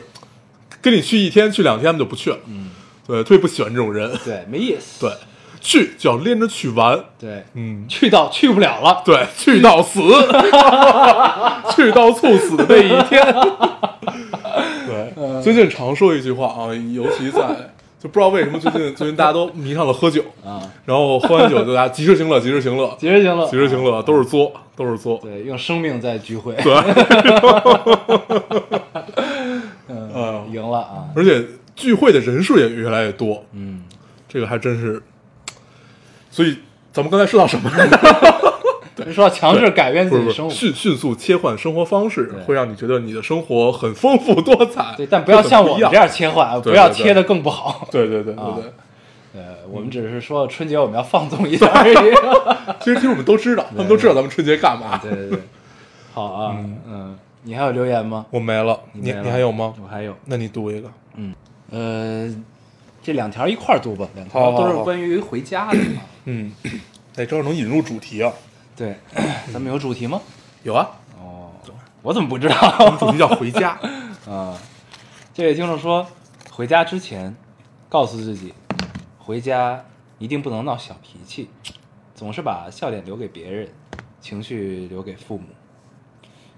[0.82, 2.38] 跟你去一天、去两天，他们就不去了。
[2.48, 2.72] 嗯，
[3.06, 4.12] 对，特别不喜欢这种人。
[4.26, 5.06] 对，没意思。
[5.06, 5.12] 对，
[5.62, 7.00] 去就要连着去玩。
[7.20, 9.02] 对，嗯，去到去不了了。
[9.06, 10.02] 对，去到死，
[11.76, 13.22] 去到猝死的那一天。
[14.88, 17.42] 对，最近常说一句话啊，尤其在
[18.00, 25.20] 就不知道为什么最近最近大家都迷上了喝酒，啊，然后喝完酒就大家及时行乐，及时行乐，及时行乐，及时行乐，都是作，都是作。
[25.22, 26.56] 对，用生命在聚会。
[26.64, 26.74] 对，
[29.88, 31.12] 嗯，嗯赢了啊。
[31.14, 31.46] 而且
[31.76, 33.84] 聚会的人数也越来越多，嗯，
[34.30, 35.02] 这个还真是。
[36.30, 36.58] 所以
[36.92, 37.70] 咱们刚才说到什么？
[39.06, 44.94] 就说到强制改变自己生活，迅迅速切换生活方式，会让你觉得你的生活很丰富多彩。
[44.98, 46.08] 对，但不要像我们这样。
[46.08, 47.88] 切换，不要切的更不好。
[47.90, 51.96] 对对对对啊对，呃，我们只是说春节我们要放纵一下而已。
[52.84, 55.00] 其实其实我们都知道，他们都知道咱们春节干嘛。
[55.02, 55.40] 对对对，
[56.14, 58.26] 好啊，嗯，你还有留言吗？
[58.32, 59.74] 我没了，你你还有吗？
[59.82, 60.92] 我还有，那你读一个。
[61.16, 61.34] 嗯
[61.72, 62.36] 呃，
[63.10, 66.06] 这两条一块儿读吧，两条都是关于回家的啊。
[66.26, 66.54] 嗯，
[67.16, 68.32] 哎，正好能引入主题啊。
[68.76, 68.96] 对，
[69.52, 70.22] 咱们有主题吗？
[70.62, 70.88] 有啊，
[71.20, 71.50] 哦，
[72.04, 73.72] 我怎么不知我道们主题叫回家。
[74.30, 74.56] 啊？
[75.34, 76.06] 这位听众说，
[76.52, 77.36] 回家之前
[77.90, 78.54] 告诉自己，
[79.18, 79.84] 回家
[80.20, 81.50] 一定不能闹小脾气，
[82.14, 83.70] 总是把笑点留给别人，
[84.22, 85.46] 情绪留给父母。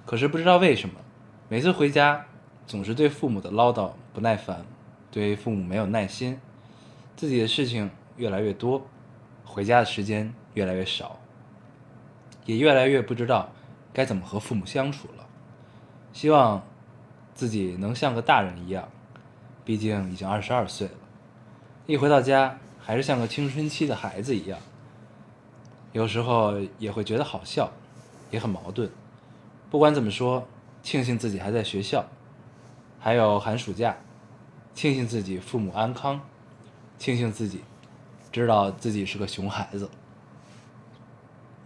[0.06, 0.96] 可是不知道为什么，
[1.48, 2.26] 每次回家
[2.68, 4.66] 总是对父母的唠叨不耐烦，
[5.12, 6.39] 对父母没有耐心，
[7.17, 8.88] 自己的事情越来越多，
[9.43, 11.19] 回家的时间越来越少，
[12.45, 13.50] 也越来越不知道
[13.91, 15.28] 该怎么和父母相处了。
[16.13, 16.63] 希望
[17.34, 18.88] 自己能像个大人一样，
[19.65, 20.93] 毕竟已经二十二岁了，
[21.86, 24.58] 一回到家还是像个青春期的孩子一样。
[25.91, 27.69] 有时候也会觉得好笑，
[28.30, 28.89] 也很矛盾。
[29.69, 30.47] 不管怎么说，
[30.82, 32.06] 庆幸自己还在学校，
[33.00, 33.97] 还有寒暑假，
[34.73, 36.19] 庆幸自己父母安康，
[36.97, 37.62] 庆幸自己
[38.31, 39.89] 知道自己是个熊孩子。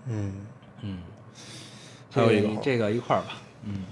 [0.07, 0.45] 嗯
[0.81, 0.99] 嗯，
[2.11, 3.37] 还有一个这这个一块儿吧。
[3.63, 3.85] 嗯，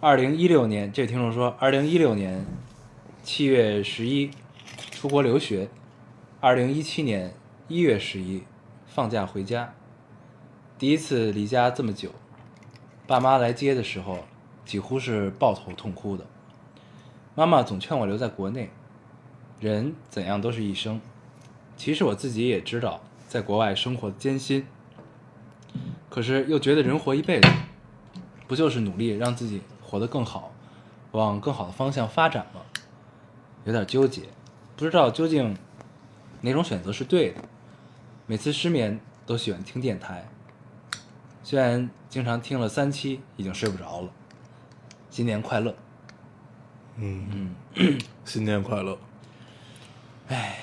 [0.00, 2.44] 二零一六年，这位听众说，二零一六年
[3.22, 4.30] 七月十一
[4.90, 5.68] 出国留学，
[6.40, 7.34] 二零一七年
[7.68, 8.42] 一月十一
[8.86, 9.74] 放假回家，
[10.78, 12.10] 第一次离家这么久，
[13.06, 14.24] 爸妈来接的时候
[14.64, 16.26] 几乎是抱头痛哭的。
[17.38, 18.70] 妈妈总劝我留在国内，
[19.60, 20.98] 人怎样都是一生。
[21.76, 24.66] 其实我自己也知道，在国外生活的艰辛。
[26.08, 27.48] 可是又觉得人活一辈子，
[28.48, 30.50] 不就是努力让自己活得更好，
[31.12, 32.62] 往更好的方向发展吗？
[33.66, 34.22] 有点纠结，
[34.74, 35.54] 不知道究竟
[36.40, 37.42] 哪种选择是对的。
[38.26, 40.26] 每次失眠都喜欢听电台，
[41.42, 44.08] 虽然经常听了三期已经睡不着了。
[45.10, 45.74] 新年快乐！
[46.98, 47.54] 嗯。
[47.74, 48.98] 嗯，新年快乐。
[50.28, 50.56] 哎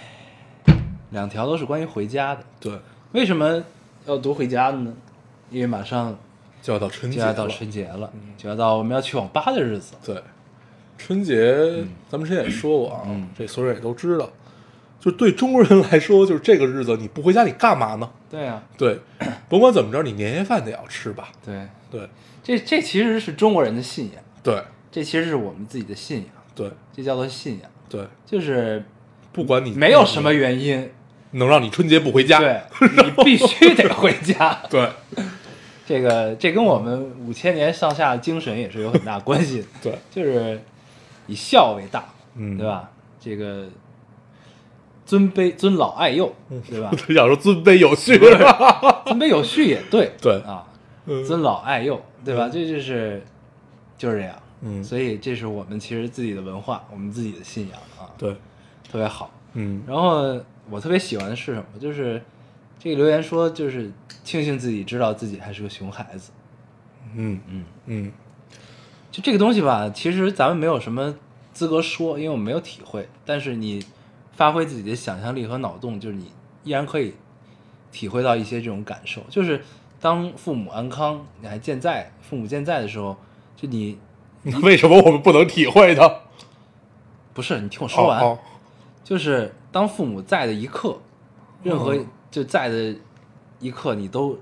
[1.11, 2.79] 两条都是关于回家的，对，
[3.11, 3.63] 为什么
[4.07, 4.91] 要读回家的呢？
[5.51, 6.17] 因为马上
[6.59, 9.93] 就要到春节了，就要到春节了，就要到我们要去网吧的日子。
[10.03, 10.23] 对，
[10.97, 13.29] 春节咱们之前也说过啊，嗯。
[13.37, 14.27] 这所有人也都知道，
[14.99, 18.09] 就对中国人来说，就是这个日子你不回家你干嘛呢？
[18.31, 18.99] 对呀、对，
[19.47, 21.29] 甭管怎么着，你年夜饭得要吃吧？
[21.45, 22.09] 对，对，
[22.41, 24.23] 这这其实是中国人的信仰。
[24.41, 24.63] 对
[24.93, 28.85] 这其实是我们自己的信仰，对这叫做信仰，对，就是
[29.31, 30.91] 不管你没有什么原因，
[31.31, 34.61] 能让你春节不回家， 对你必须得回家。
[34.69, 34.87] 对
[35.85, 40.61] 这个这跟我们五千年上下精神也是有很大关系的， 对，就是
[41.25, 42.89] 以孝为大，嗯对吧？
[43.19, 43.65] 这个
[45.07, 46.31] 尊卑尊老爱幼，
[46.69, 46.89] 对吧？
[46.91, 48.17] 我想说尊卑有序？
[48.19, 50.63] 尊卑有序也对，对啊，
[51.07, 52.47] 嗯尊老爱幼，对吧？
[52.47, 53.23] 这就是
[53.97, 58.33] 就是这样，嗯所以这是我们其实自己的文化，我们自己的信仰啊，对，
[58.89, 59.29] 特别好。
[59.53, 61.79] 嗯然后我特别喜欢的是什么？
[61.79, 62.21] 就是
[62.79, 63.91] 这个留言说，就是
[64.23, 66.31] 庆幸自己知道自己还是个熊孩子。
[67.15, 68.11] 嗯嗯，嗯
[69.11, 71.13] 就这个东西吧，其实咱们没有什么
[71.53, 73.07] 资格说，因为我们没有体会。
[73.25, 73.85] 但是你
[74.31, 76.31] 发挥自己的想象力和脑洞，就是你
[76.63, 77.13] 依然可以
[77.91, 79.21] 体会到一些这种感受。
[79.29, 79.61] 就是
[80.01, 83.15] 当父母安康，你还健在，父母健在的时候，
[83.55, 84.12] 就你那
[84.61, 86.01] 为什么我们不能体会呢？
[87.33, 88.37] 不是你听我说完，哦
[89.03, 90.97] 就是当父母在的一刻，
[91.61, 92.95] 任何嗯就在的
[93.59, 94.39] 一刻，你都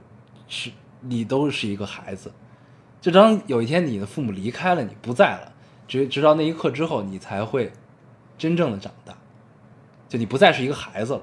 [0.48, 2.32] 是你都是一个孩子。
[3.00, 5.52] 就当有一天你的父母离开了，你不在了，
[5.88, 7.72] 直直到那一刻之后，你才会
[8.38, 9.14] 真正的长大。
[10.08, 11.22] 就你不再是一个孩子了。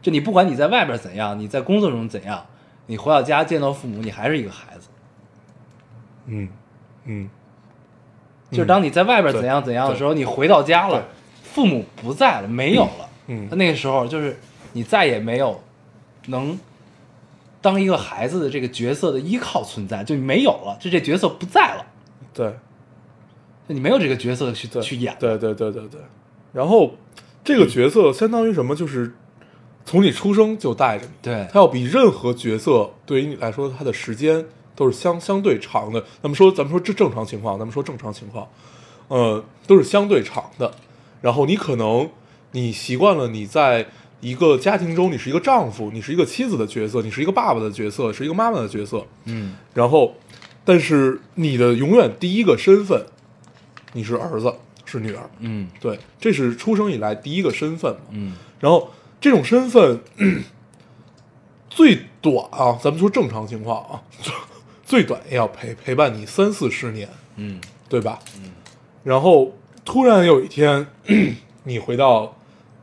[0.00, 2.46] 就你不管你在外边怎样，你在工作中怎样，
[2.86, 4.88] 你回到家见到父母，你还是一个孩子。
[6.26, 6.48] 嗯
[7.04, 7.28] 嗯，
[8.50, 11.06] 就是当你在外边怎样怎样的时候，你回到家了，
[11.42, 13.08] 父母不在了，没有了。
[13.26, 14.38] 嗯那那个时候就是
[14.72, 15.60] 你再也没有
[16.28, 16.58] 能
[17.60, 21.84] 当一个孩子的这个角色的依靠存在，就没有了，就这角色不在了，
[22.32, 22.48] 对
[23.68, 25.14] 就你没有这个角色去对去演。
[25.18, 26.00] 对对对对对。
[26.52, 26.94] 然后
[27.44, 28.74] 这个角色相当于什么？
[28.74, 29.12] 就是
[29.84, 34.46] 从你出生就带着你，对他要比任何角色对于你来说，他的时间
[34.78, 36.00] 都是相相对长的。
[36.22, 38.48] 咱们说，咱们说这正常情况，咱们说正常情况，
[39.08, 40.72] 呃，都是相对长的。
[41.20, 42.08] 然后你可能
[42.52, 43.88] 你习惯了你在
[44.20, 49.04] 一个家庭中，你是一个丈夫，你是一个妻子的角色，你是一个爸爸的角色，是一个妈妈的角色。
[49.24, 50.14] 嗯然后，
[50.64, 53.04] 但是你的永远第一个身份，
[53.94, 58.00] 你是儿子，是女儿，嗯对，这是出生以来第一个身份嘛。
[58.12, 60.00] 嗯然后这种身份
[61.68, 64.02] 最短啊，咱们说正常情况啊，
[64.88, 68.18] 最短也要陪陪伴你三四十年，嗯对吧？
[68.36, 68.50] 嗯
[69.04, 69.52] 然后
[69.84, 70.86] 突然有一天，
[71.64, 72.34] 你回到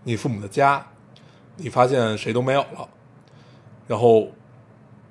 [0.03, 0.85] 你父母的家，
[1.57, 2.87] 你发现谁都没有了，
[3.87, 4.31] 然后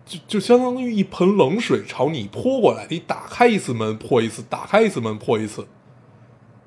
[0.06, 5.66] 就就相当于一盆冷水朝你泼过来，你打开一次门破一次，打开一次门破一次，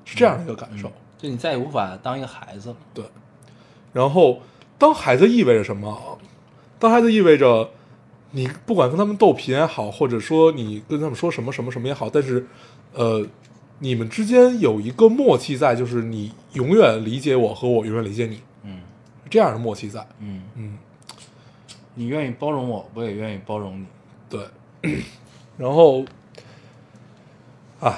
[0.04, 0.92] 是这样的一个感受。
[1.16, 2.76] 就你再也无法当一个孩子了。
[2.92, 3.04] 对，
[3.94, 4.42] 然后
[4.76, 6.20] 当孩子意味着什么啊？
[6.78, 7.70] 当孩子意味着
[8.30, 12.46] 你不管跟他们斗贫也好，或者说你跟他们说什么什么什么也好，但是
[12.94, 13.26] 呃，
[13.78, 18.80] 你们之间有一个默契在，就是你永远理解我和我永远理解你，嗯
[19.30, 20.06] 这样的默契在。
[20.20, 20.78] 嗯，嗯，
[21.94, 23.86] 你愿意包容我，我也愿意包容你。
[24.28, 24.40] 对。
[25.58, 26.04] 然后，
[27.80, 27.92] 哎，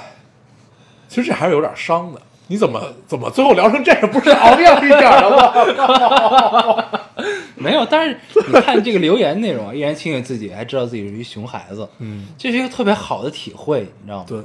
[1.08, 2.22] 其实这还是有点伤的。
[2.46, 4.10] 你怎么怎么最后聊成这样？
[4.10, 6.86] 不是熬夜一点了吗？
[7.62, 14.24] 没有，但是你看这个留言内容啊，依然庆幸自己还知道自己是一熊孩子，嗯，这是一个特别好的体会，你知道吗？
[14.26, 14.42] 对，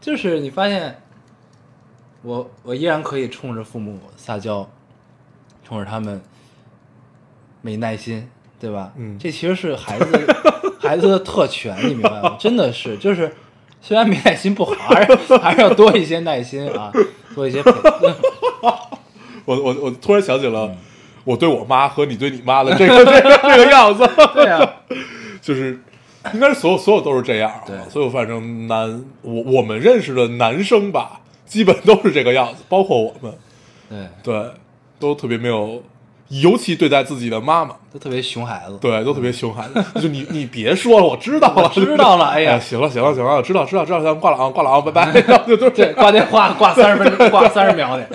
[0.00, 1.00] 就是你发现，
[2.22, 4.68] 我我依然可以冲着父母撒娇，
[5.64, 6.20] 冲着他们
[7.62, 8.92] 没耐心，对吧？
[8.96, 10.34] 嗯这其实是孩子
[10.80, 12.36] 孩子的特权，你明白吗？
[12.40, 13.32] 真的是，就是
[13.80, 16.92] 虽然没耐心不好，还是还是要多一些耐心啊，
[17.34, 17.70] 多一些陪。
[19.46, 20.74] 我我我突然想起了
[21.28, 24.66] 我对我妈和你对你妈的这个 这个这个样子，对啊，
[25.42, 25.78] 就是
[26.32, 27.76] 应该是所有所有都是这样啊，对。
[27.90, 33.30] 所有反正男我我们认识的男生吧，基本都是这个样子， 包括我们，
[33.90, 34.50] 对，对，
[34.98, 35.82] 都特别没有，
[36.28, 38.78] 尤其对待自己的妈妈，都特别熊孩子。
[38.80, 42.58] 对，都特别熊孩子，就你你别说了，我知道了，知道了哎呀。
[42.58, 45.12] 行了行了行了，知道知道知道，咱们挂了啊挂了啊，拜拜，
[45.46, 48.08] 就对，挂电话挂三十分，挂三十秒得。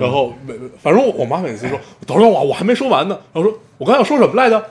[0.00, 4.62] 然后每反正我我妈每次说，等会儿我我还没说完呢，然后说我刚才要说什么来着，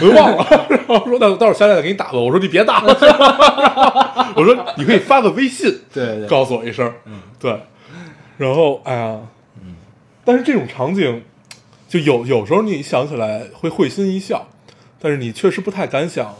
[0.00, 2.92] 我又忘了， 然后说那待会儿下来再给你打吧，我说你别打了，
[4.36, 6.92] 我说你可以发个微信，对对告诉我一声，
[7.38, 7.60] 对，
[8.38, 9.20] 然后哎呀，
[10.24, 11.22] 但是这种场景，
[11.88, 14.46] 就有有时候你想起来会会心一笑，
[15.00, 16.34] 但是你确实不太敢想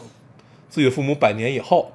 [0.68, 1.92] 自己的父母百年以后，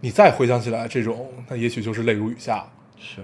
[0.00, 2.66] 你再回想起来这种，那也许就是泪如雨下。
[2.98, 3.20] 是，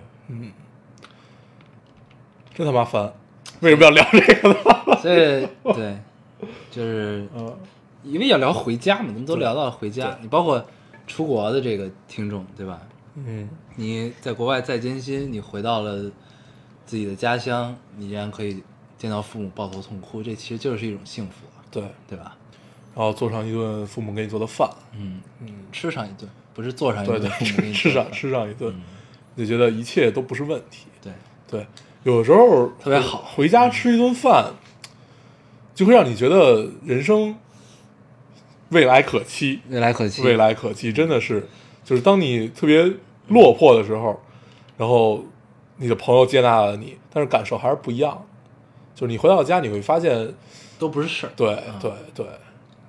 [2.61, 3.11] 真他妈烦！
[3.61, 4.57] 为什么要聊这个呢？
[5.01, 5.97] 所以 对，
[6.71, 7.57] 就是嗯，
[8.05, 10.63] 因为要聊回家嘛，咱们都聊到了回家，你包括
[11.07, 12.79] 出国的这个听众，对吧？
[13.15, 16.03] 嗯你在国外再艰辛，你回到了
[16.85, 18.63] 自己的家乡，你依然可以
[18.99, 22.37] 见到父母抱头痛哭，这其实就是一种幸福啊，对，对吧？
[22.95, 28.75] 然后做上一顿父母给你做的饭，嗯，嗯，吃上一顿，不是做上一对对顿父母给，你吃上吃上一顿
[29.35, 30.89] 就觉得一切都不是问题。
[31.01, 31.11] 对，
[31.49, 31.67] 对，
[32.03, 33.19] 有时候特别好。
[33.35, 34.53] 回家吃一顿饭，
[35.75, 37.37] 就会让你觉得人生
[38.71, 41.49] 未来可期，未来可期，未来可期，真的是，
[41.85, 42.91] 就是当你特别
[43.29, 44.21] 落魄的时候，
[44.77, 45.25] 然后
[45.77, 48.27] 你的朋友接纳了你，但是感受还是不一样。
[48.95, 50.35] 就是你回到家，你会发现，
[50.79, 52.27] 都不是事儿，对嗯对对。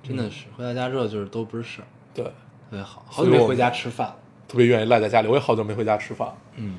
[0.02, 2.30] 真的是回到家之后就是都不是事儿，对，特
[2.70, 4.16] 别好，好久没回家吃饭了，
[4.48, 5.28] 特别愿意赖在家里。
[5.28, 6.74] 我也好久没回家吃饭了，嗯，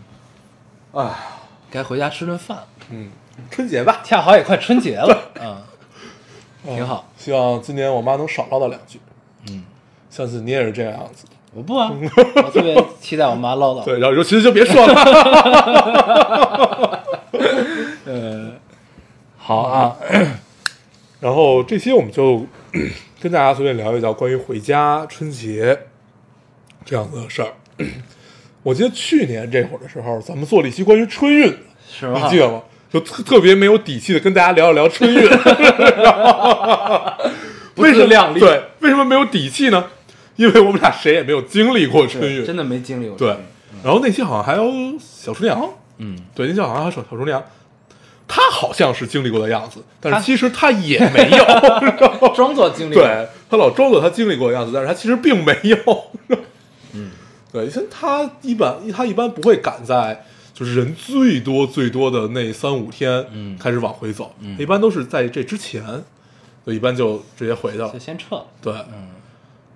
[0.91, 1.09] 哎，
[1.73, 2.55] 该回家吃顿饭。
[2.57, 3.09] 了，嗯，
[3.49, 5.57] 春节吧，恰好也快春节了，嗯，
[6.75, 8.99] 挺好，希望今年我妈能少唠叨两句。
[9.49, 9.63] 嗯，
[10.07, 11.25] 相信你也是这样子。
[11.25, 11.31] 的。
[11.55, 11.91] 我不啊，
[12.35, 14.93] 我特别期待我妈唠叨，对，然后尤其是就别说了。
[18.05, 18.51] 呃，
[19.37, 19.95] 好啊，
[21.19, 22.45] 然后这期我们就
[23.19, 25.87] 跟大家随便聊一聊关于回家、春节
[26.85, 27.53] 这样子的事儿。
[28.63, 31.57] 我记得去年这会儿的时候，咱们做了一期关于春运的，
[31.91, 32.07] 是？
[32.07, 32.61] 你记得吗？
[32.91, 35.21] 就特特别没有底气的跟大家聊一聊春运，
[37.75, 39.85] 为什么亮丽对，为什么没有底气呢？
[40.35, 43.35] 因为我们俩谁也没有经历过春运，真的没经历过，对。
[43.83, 47.43] 然后那期好像还有小厨娘，嗯，对，那期好像还有小小厨娘，
[48.27, 55.77] 她好像是经历过的样子，但是其实她也没有， 装作经历过，对她老装作她经历过的样子，但是她其实并没有。
[56.93, 57.09] 嗯，
[57.53, 66.03] 对，像他一般，他一般不会赶在就是人最多最多的那三五天，嗯开始往回走，嗯一般都是在这之前，
[66.65, 67.99] 就一般就直接回去了就。
[67.99, 69.11] 先撤了，对，嗯，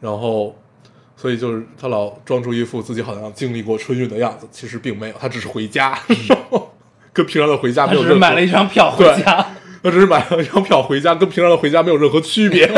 [0.02, 0.54] 然后。
[1.20, 6.00] 所以就是他老装出一副自己好像经历过春运的样子，其实并没有，他只是回家，
[6.30, 6.72] 然后
[7.12, 9.48] 跟平常的回家没有任何只是买了一张票回家，
[9.82, 12.68] 他只是买了一张票回家，跟平常的回家没有任何区别。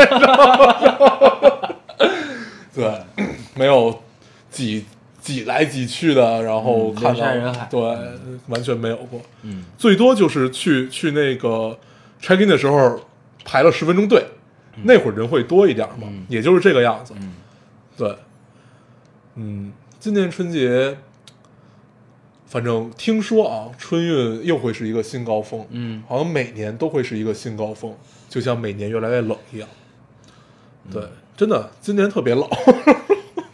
[2.74, 2.90] 对，
[3.56, 4.02] 没有
[4.50, 4.84] 挤
[5.20, 7.80] 挤来挤去的，然后嗯看到、人山人海对，
[8.48, 9.20] 完全没有过。
[9.42, 11.78] 嗯，最多就是去去那个
[12.20, 13.00] check in 的时候
[13.44, 14.24] 排了十分钟队，
[14.82, 17.14] 那会儿人会多一点嘛，嗯也就是这个样子。
[17.16, 17.34] 嗯，
[17.96, 18.16] 对，
[19.36, 20.96] 嗯，今年春节，
[22.46, 25.66] 反正听说啊，春运又会是一个新高峰。
[25.70, 27.94] 嗯好像每年都会是一个新高峰，
[28.28, 29.68] 就像每年越来越冷一样。
[30.90, 31.02] 对，
[31.36, 32.48] 真的，今年特别冷。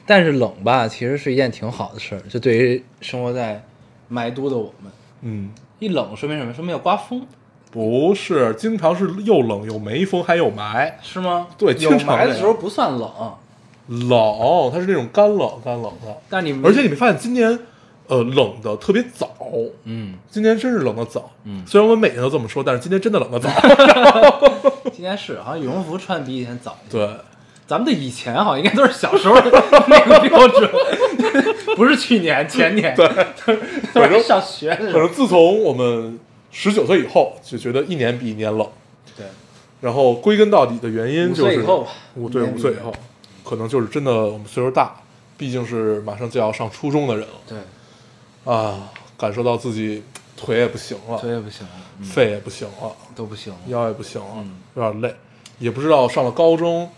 [0.07, 3.65] 但是冷吧，其实是一件挺好的事儿，就对于生活在
[4.11, 4.93] 霾都的我们，
[5.23, 6.55] 嗯，一冷说明什么？
[6.55, 7.27] 说明要刮风，
[7.71, 10.93] 不是，经常是又冷又没风，还有霾。
[11.03, 11.49] 是吗？
[11.59, 13.11] 对有霾的时候不算冷，
[13.89, 16.17] 冷，它是那种干冷干冷的。
[16.31, 17.59] 但你而且你没发现今年，
[18.07, 19.31] 呃，冷的特别早。
[19.85, 21.31] 嗯，今年真是冷的早。
[21.45, 23.51] 嗯虽然我们每年都这么说，但是今年真的冷的早。
[24.93, 26.99] 今天是好像羽绒服穿比以前早一些。
[26.99, 27.17] 对，
[27.67, 29.51] 咱们的以前好像应该都是小时候的
[29.89, 30.71] 那个标准，
[31.75, 33.09] 不是去年前年，对，
[33.93, 34.93] 都是上学的时候。
[34.93, 36.19] 反正自从我们
[36.53, 38.69] 十九岁以后，就觉得一年比一年冷。
[39.17, 39.27] 对，
[39.81, 41.65] 然后归根到底的原因就是
[42.15, 42.95] 五对五岁以后，
[43.43, 44.95] 可能就是真的我们岁数大，
[45.37, 47.59] 毕竟是马上就要上初中的人了对，
[48.53, 50.05] 啊，感受到自己
[50.37, 53.59] 腿也不行了，腿也不行了，嗯肺也不行了，都不行了。
[53.67, 55.15] 腰也不行了，嗯有点累，
[55.59, 56.89] 也不知道上了高中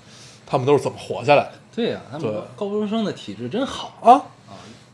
[0.50, 4.24] 他们都是怎么活下来的对呀、他们对高中生的体质真好，啊？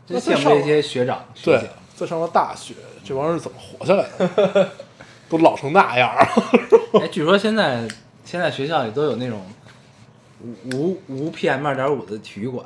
[0.05, 4.69] 真那再上羡慕这些学长学对姐。，再上了大学，这帮人是怎么活下来的？
[5.29, 6.27] 都老成那样儿，
[7.01, 7.87] 哎，据说现在
[8.23, 9.41] 现在学校里都有那种
[10.73, 12.63] 无无 PM 二点五的体育馆，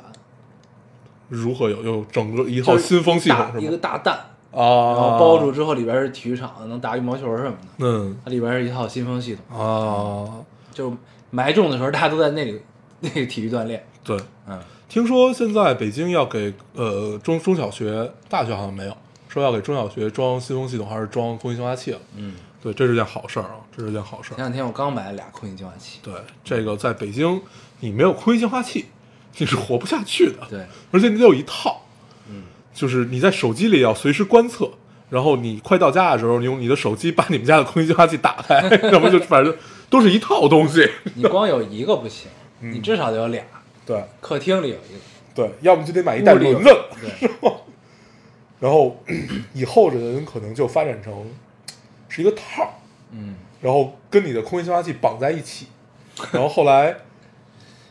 [1.28, 3.78] 如何有有整个一套新风系统一个？
[3.78, 4.14] 大蛋，
[4.52, 4.60] 啊，
[4.92, 7.56] 然后包住之后里边是体育场，能打羽毛球什么的。
[7.78, 10.92] 嗯它里边是一套新风系统，啊，就
[11.30, 12.60] 埋种的时候大家都在那里
[13.10, 13.84] 那个体育锻炼。
[14.02, 14.16] 对，
[14.48, 18.96] 嗯，听说现在北京要给呃中中小学、大学好像没有，
[19.28, 21.98] 说要给中小学装新风系统还是装空气净化器了。
[22.16, 24.36] 嗯，对，这是件好事儿啊，这是件好事儿。
[24.36, 25.98] 前两天我刚买了俩空气净化器。
[26.02, 27.40] 对，这个在北京
[27.80, 28.86] 你没有空气净化器，
[29.36, 30.46] 你是活不下去的。
[30.48, 31.82] 对，而且你得有一套，
[32.28, 32.44] 嗯，
[32.74, 34.70] 就是你在手机里要随时观测，
[35.10, 39.54] 然后你快到家的时候，你用你的手机把你们家的空气净化器打开， 要不就反正
[39.90, 40.88] 都是一套东西。
[41.14, 42.30] 你光有一个不行，
[42.60, 43.42] 嗯你至少得有俩。
[43.86, 44.98] 对客厅里有一个，
[45.34, 46.70] 对，要么就得买一袋轮子。
[47.00, 47.30] 对，
[48.60, 48.96] 然后
[49.52, 51.26] 以后的人可能就发展成
[52.08, 52.70] 是一个套儿，
[53.10, 55.66] 嗯，然后跟你的空气净化器绑在一起，
[56.30, 56.94] 然后后来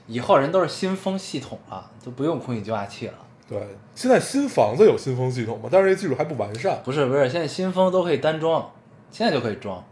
[0.07, 3.13] 以后人都是新风系统了，都不用空气净化器了。
[3.49, 3.59] 对，
[3.95, 6.79] 现在新房子有新风系统嘛，但是这技术还不完善。
[6.85, 8.71] 不是不是，现在新风都可以单装，
[9.11, 9.83] 现在就可以装，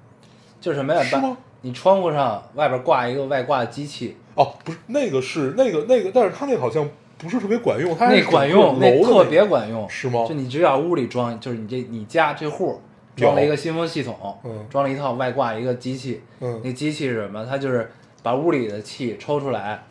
[0.62, 1.00] 就是什么呀？
[1.00, 12.80] 把是吗你窗户上外边挂一个外挂机器，哦，不是那个是那个那个，但是它那个好像不是特别管用，它那管用，那那特别管用，是吗就你只要屋里装，就是你这你家这户
[13.16, 17.44] 装了一个新风系统，嗯装了一套外挂一个机器，嗯那机器是什么？
[17.46, 19.84] 它就是把屋里的气抽出来，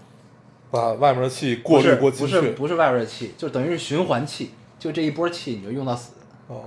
[0.70, 2.32] 把外面的气过滤过不进去。
[2.32, 6.12] 是不是不是外边的气，就等于是循环气，就这一波气你就用到死。
[6.46, 6.62] 哦，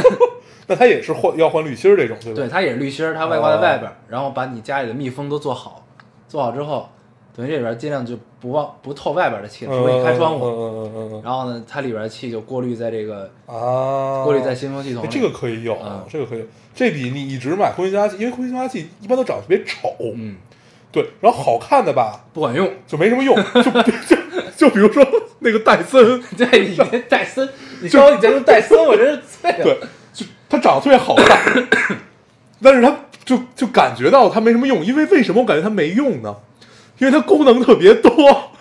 [0.66, 2.36] 那它也是换要换滤芯儿这种，对吧？
[2.36, 5.84] 对，它也是滤芯儿，它外挂在外边儿，然后把你家里的密封都做好，
[6.26, 6.88] 做好之后，
[7.34, 20.36] 等于这里边儿尽量就不往不透外边的气，嗯，除非你开窗户，嗯嗯嗯嗯然后呢，它里边儿的气就过滤在这个嗯啊，过滤在新风系统这个可以有嗯，这个可以有，这比你一直买空气净化器，因为空气净化器一般都长得特别丑，嗯，
[20.90, 22.70] 对，然后好看的吧不管用。
[22.86, 24.16] 就没什么用，就就
[24.56, 25.02] 就比如说
[25.38, 27.48] 那个戴森， 对，你这戴森，
[27.80, 29.64] 你说你再用戴森，我真是醉了。
[29.64, 29.78] 对，
[30.12, 31.66] 就它长得特别好看，
[32.60, 36.36] 但是它就就感觉到它没什么用，因为为什么我感觉它没用呢？
[36.98, 38.12] 因为它功能特别多，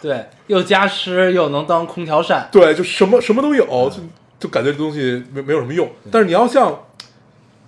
[0.01, 2.49] 对，又加湿又能当空调扇。
[2.51, 3.97] 对，就什么什么都有，就
[4.39, 5.89] 就感觉这东西没没有什么用。
[6.09, 6.85] 但是你要像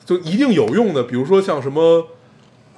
[0.06, 2.08] 就一定有用的，比如说像什么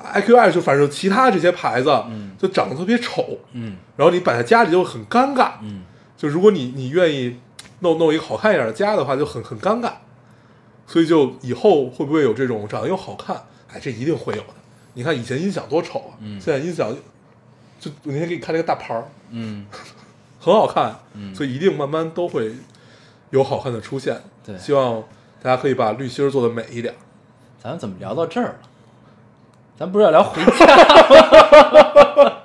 [0.04, 5.52] IQI，就反正其他这些牌子，嗯就长得特别丑，嗯然后你摆在家里就很尴尬。
[5.62, 5.84] 嗯，
[6.18, 7.38] 就如果你你愿意
[7.80, 9.92] 弄弄一个好看一点的家的话，就很很尴尬。
[10.88, 13.36] 所以就以后会不会有这种长得又好看？
[13.74, 14.54] 哎，这一定会有的。
[14.94, 16.96] 你看以前音响多丑啊，嗯现在音响
[17.86, 19.66] 就我那天给你看那个大牌儿，嗯，
[20.42, 22.52] 很好看，嗯所以一定慢慢都会
[23.30, 24.20] 有好看的出现。
[24.46, 25.04] 对希望
[25.42, 26.94] 大家可以把滤芯儿做的美一点。
[27.62, 28.56] 咱们怎么聊到这儿了？
[29.78, 30.66] 咱不是要聊回家
[32.24, 32.34] 吗？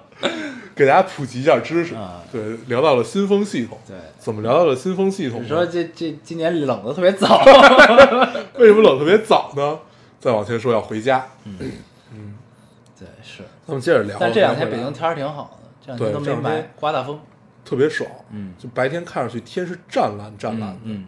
[0.75, 1.95] 给大家普及一下知识。
[1.95, 5.43] 啊对，聊到了新风系统，对，怎么聊到了新风系统？
[5.43, 7.43] 你说这这今年冷的特别早。
[8.59, 9.79] 为什么冷特别早呢？
[10.21, 11.27] 再往前说要回家，
[11.59, 11.73] 对，是。
[13.71, 14.17] 咱们接着聊。
[14.21, 17.19] 但这两天北京天儿挺好的，这两天都没刮大风。
[17.65, 21.07] 特别爽，嗯就白天看上去天是湛蓝湛蓝的，嗯，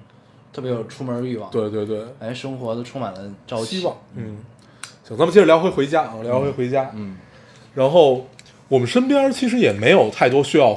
[0.53, 3.81] 特别有出门欲望。，对对对，感觉生活都充满了朝气。
[3.81, 4.39] 希望，嗯，
[5.03, 7.17] 行，咱们接着聊回回家啊，聊回回家，嗯
[7.75, 8.27] 然后
[8.69, 10.77] 我们身边其实也没有太多需要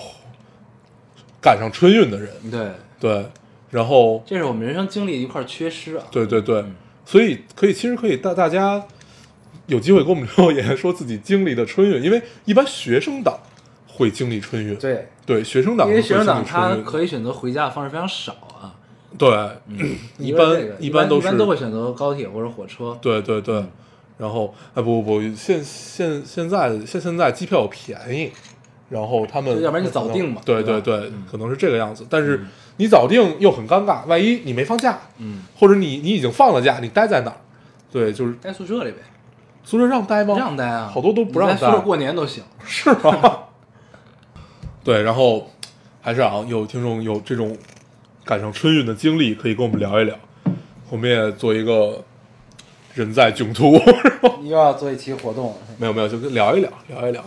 [1.41, 3.25] 赶上春运的人，对，对，
[3.69, 6.05] 然后这是我们人生经历的一块缺失啊。
[6.09, 6.75] 对对对，嗯
[7.05, 8.83] 所以可以其实可以大大家
[9.67, 13.39] 有机会跟我们留言说自己经历的春运，因为一般学生党
[13.87, 18.75] 会经历春运，对，对，学生党因为学生党他可以选择回家的方式非常少啊。
[19.17, 19.29] 对，
[20.17, 22.97] 一般这个一般都是一般都会选择高铁或者火车。
[23.01, 23.63] 对对对，
[24.17, 28.29] 然后哎不不不，现现现在现现在机票便宜，
[28.89, 32.05] 然后他们要不然就早定嘛对对对对，可能是这个样子。
[32.09, 32.45] 但是
[32.75, 37.37] 你早定又很尴尬，万一你没放假，嗯，或者你你已经放了假，你待在哪儿？
[37.89, 38.97] 对，就是待宿舍里呗，
[39.65, 40.35] 宿舍让待吗？
[40.37, 42.43] 让待啊，好多都不让待宿舍过年都行。
[42.63, 43.39] 是吗？
[44.83, 45.49] 对，然后
[46.01, 47.57] 还是啊，有听众有这种
[48.23, 50.15] 赶上春运的经历，可以跟我们聊一聊。
[50.91, 52.03] 我们也做一个
[52.93, 53.73] 人在囧途，
[54.43, 57.23] 又要做一期活动，没有没有，就跟聊一聊，聊一聊。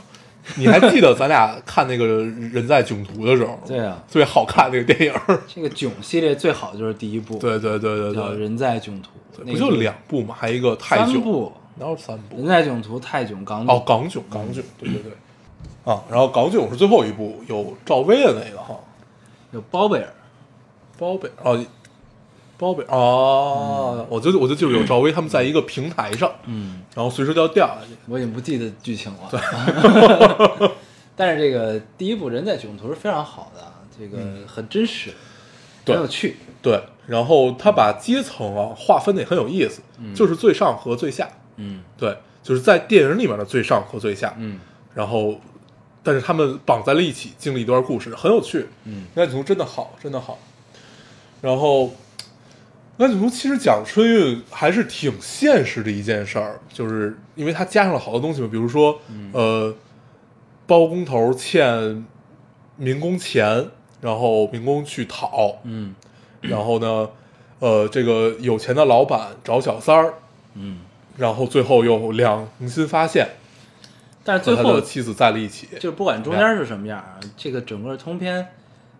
[0.57, 2.05] 你还记得咱俩看那个
[2.53, 5.13] 《人在囧途》的时候，对啊，特别好看那个电影。
[5.47, 9.11] 这个囧系列最好的就是第一部，对对对对对，叫《人在囧途》，
[9.53, 10.35] 不就两部嘛？
[10.39, 12.47] 还有一个泰囧，三部，哪有三部人？
[12.47, 13.77] 在囧途、泰囧、港囧。
[13.77, 15.13] 哦，港囧，港囧，对对对。
[15.85, 18.79] 啊，然后港囧是最后一部，有赵薇的那个哈，
[19.53, 20.13] 有包贝尔，
[20.99, 21.67] 包贝尔哦，
[22.59, 27.97] 包贝尔哦，我就我就记住有赵薇他们在一个平台上，嗯，然后随时就要掉下去。
[28.07, 29.29] 我已经不记得剧情了。
[29.31, 30.71] 对，
[31.17, 33.63] 但是这个第一部《人在囧途》是非常好的，
[33.99, 35.15] 这个很真实，
[35.87, 36.37] 很有趣。
[36.61, 39.81] 对，然后他把阶层啊划分的也很有意思，
[40.15, 41.27] 就是最上和最下。
[41.59, 41.83] 嗯。
[41.97, 44.59] 对，就是在电影里面的最上和最下，嗯。
[44.95, 45.39] 然后，
[46.03, 48.67] 但是他们绑在了一起，经历一段故事，很有趣。
[48.85, 50.39] 嗯《人在囧途》真的好，真的好。
[51.41, 51.85] 然后，
[52.97, 58.99] 《人在囧途》其实讲春运还是挺现实的一件事儿，就是因为它加上了好多东西嘛，比如说，
[59.33, 59.73] 呃，
[60.67, 62.05] 包工头欠
[62.77, 63.69] 民工钱，
[64.01, 65.95] 然后民工去讨，嗯。
[66.41, 67.09] 然后呢，
[67.59, 70.15] 呃，这个有钱的老板找小三儿，
[70.55, 70.79] 嗯，
[71.19, 73.27] 然后最后又良心发现，
[74.23, 75.69] 但是最后的妻子在了一起。
[75.81, 78.47] 就不管中间是什么样啊，这个整个通篇，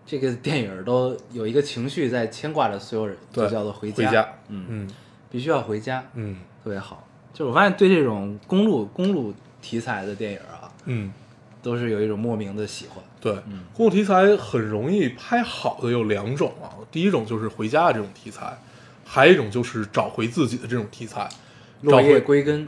[0.05, 4.89] 这个电影都有一个情绪在牵挂着所有人，对就叫做回回家嗯，嗯
[5.31, 7.07] 必须要回家，嗯特别好。
[7.33, 11.13] 就是我发现对这种公路公路题材的电影啊，嗯
[11.61, 13.01] 都是有一种莫名的喜欢。
[13.21, 13.33] 对，
[13.73, 18.57] 公路题材很容易拍好的有两种啊，第一种就是回家的这种题材，
[19.05, 21.29] 还有一种就是找回自己的这种题材。
[21.83, 22.67] 找落叶归根，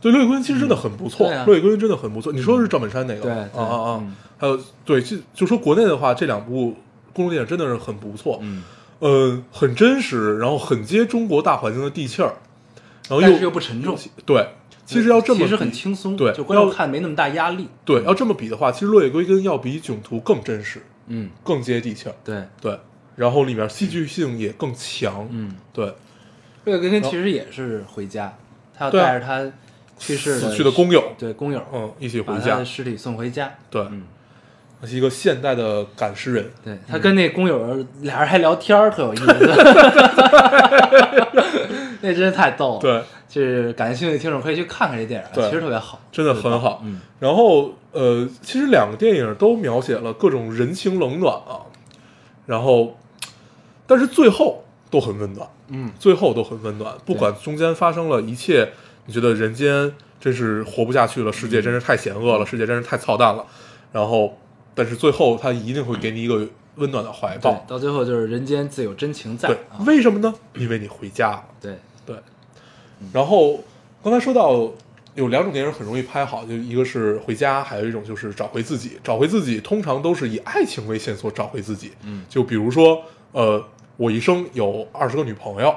[0.00, 2.32] 对，落叶归根其实真的很不错，落叶归根真的很不错。
[2.32, 3.22] 你说的是赵本山那个？
[3.22, 4.00] 对啊对啊啊！
[4.00, 6.74] 嗯还有对，就就说国内的话，这两部
[7.12, 8.62] 公路电影真的是很不错，嗯，
[8.98, 12.34] 呃，很真实，然后很接中国大环境的地气儿，
[13.08, 13.96] 然后又又不沉重。
[14.26, 14.48] 对。
[14.84, 17.68] 其实要这么其实很轻松，对就观众要看没那么大压力。
[17.84, 22.14] 对，要这么比的话，其实落叶归根要比囧途更真实，嗯，更接地气儿。
[22.24, 22.76] 对，对，
[23.14, 25.26] 然后里面戏剧性也更强。
[25.30, 25.94] 嗯，对，
[26.64, 28.36] 落叶归根其实也是回家，
[28.76, 29.44] 他要带着他
[29.98, 32.64] 去世死去的工友，对工友，嗯，一起回家把他的。
[32.64, 33.52] 尸体送回家。
[33.70, 34.04] 对，嗯，
[34.80, 36.50] 他是一个现代的赶尸人。
[36.64, 39.26] 对他跟那工友俩人还聊天儿，特有意思。
[42.04, 46.82] 那真是太逗了。，对，就是感兴趣的听众可以去看看这电影，其实特别好，真的很好。
[46.84, 51.62] 嗯，然后呃，其实两个电影都描写了各种人情冷暖啊，
[52.46, 52.98] 然后，
[53.86, 54.61] 但是最后
[54.92, 55.48] 都很温暖。
[55.68, 58.70] 嗯，最后都很温暖，不管中间发生了一切，
[59.06, 59.90] 你觉得人间
[60.20, 63.44] 真是活不下去了，世界真是太险恶了，世界真是太操蛋了，
[63.90, 64.38] 然后，
[64.74, 67.64] 但是最后他一定会给你一个温暖的怀抱，。
[67.66, 70.32] 到最后就是人间自有真情在对啊，，为什么呢？
[70.54, 71.44] 因为你回家了。
[71.60, 72.16] 对，对，
[73.12, 73.64] 然后
[74.04, 74.70] 刚才说到
[75.14, 78.98] 有两种电影很容易拍好，就一个是回家，还有一种就是找回自己。
[79.02, 81.92] 找回自己通常都是以爱情为线索找回自己。
[82.04, 83.62] 嗯就比如说，呃，
[84.02, 85.72] 我一生有二十个女朋友，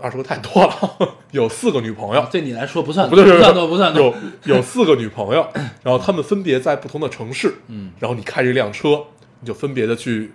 [0.00, 4.14] 二十个太多了， 有四个女朋友，对你来说不算不对，不算多，不算多。
[4.44, 5.46] 有有四个女朋友，
[5.84, 9.04] 然后她们分别在不同的城市，嗯然后你开着一辆车，
[9.40, 10.32] 你就分别的去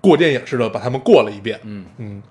[0.00, 1.60] 过电影似的把她们过了一遍。
[1.64, 2.22] 嗯，嗯，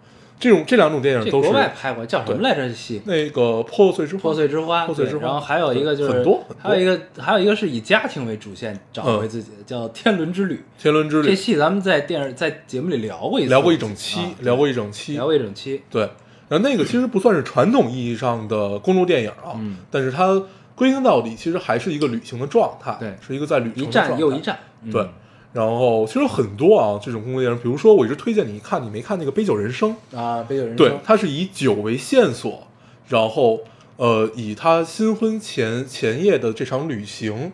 [0.42, 2.68] 这种这两种电影都是国外拍过，叫什么来着？
[2.68, 10.56] 这戏那个破碎之花破碎之花，破碎之花然后还有一个就是很多很多还有一个还有一个是以家庭为主线找回嗯自己的，叫《天伦之旅》。
[10.82, 15.84] 天伦之旅这戏咱们在电视在节目里聊过一次，聊过一整期，啊聊过一整期，聊过一整期。
[15.90, 16.10] 对。
[16.50, 20.42] 然后那个其实不算是传统意义上的公路电影啊，嗯但是它
[20.76, 25.08] 归根到底其实还是一个旅行的状态，对是一个在旅程一站又一站，嗯对。
[25.54, 32.68] 然后其实有很多啊这种公路电影，比如说我一直推荐你看，你没看那个《杯酒人生》，啊，杯酒人生对，它是以酒为线索，
[33.10, 33.60] 然后
[33.98, 37.52] 呃，以他新婚前前夜的这场旅行，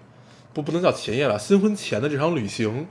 [0.53, 2.85] 不不能叫前夜了，新婚前的这场旅行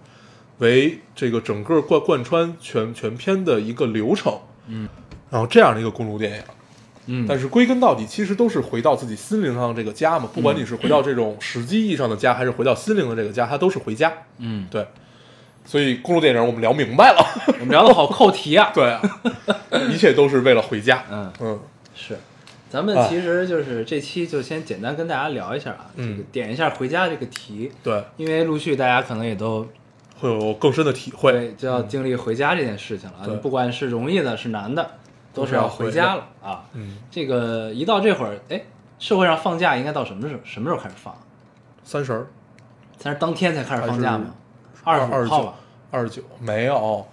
[0.59, 4.88] 为这个整个贯贯穿全全篇的一个流程，嗯，
[5.30, 6.42] 然后这样的一个公路电影，
[7.07, 14.86] 嗯，但是归根到底，其实都是回到自己心灵上的这个家嘛，不管你是回到这种实际意义上的家，还是回到心灵的这个家，它都是回家，嗯，对。
[15.64, 17.26] 所以公路电影我们聊明白了，
[17.59, 18.70] 我们聊的好扣题啊。
[18.74, 19.00] 对啊，
[19.90, 21.61] 一切都是为了回家，嗯，嗯。
[21.94, 22.16] 是。
[22.68, 29.66] 咱们哎其实就是这期就先简单跟大家聊一下啊，这嗯个点一下回家这个题，对，因为陆续大家可能也都
[30.20, 31.32] 会有更深的体会。
[31.32, 34.90] 对就要经历回家这件事情了啊，不管是容易的，是难的，
[35.37, 36.64] 都是要回家了啊。
[36.72, 38.62] 嗯，这个一到这会儿，哎，
[38.99, 40.41] 社会上放假应该到什么时候？
[40.45, 41.14] 什么时候开始放？
[41.84, 42.26] 三十儿、
[42.99, 44.34] 三十当天才开始放假吗？
[44.82, 45.55] 二二十五号吧。
[45.93, 47.07] 二十九没有，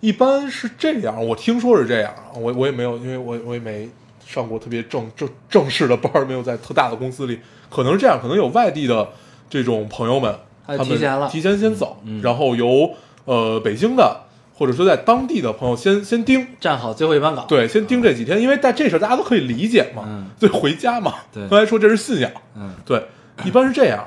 [0.00, 1.24] 一般是这样。
[1.24, 3.88] 我听说是这样，我我也没有，因为我我也没
[4.26, 9.08] 上过特别正正正式的班，没有在特大的公司里，可能是这样，可能有外地的
[9.48, 12.90] 这种朋友们，他他们提前了提前先走，嗯嗯然后由
[13.24, 14.22] 呃北京的
[14.58, 16.46] 或者说在当地的朋友先先盯。
[16.58, 17.46] 站好最后一班岗。
[17.46, 21.14] 对，先盯这几天，因为在这事儿大家都可以理解嘛，嗯对，回家嘛。
[21.32, 23.06] 对刚才说这是信仰，嗯对，
[23.44, 24.02] 一般是这样，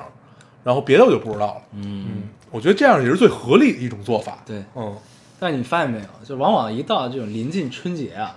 [0.64, 1.62] 然后别的我就不知道了。
[1.76, 4.38] 嗯，我觉得这样也是最合理的一种做法。
[4.44, 4.64] 对。
[4.74, 4.96] 嗯，
[5.38, 8.36] 但你发现没有，就往往一到这种临近春节啊，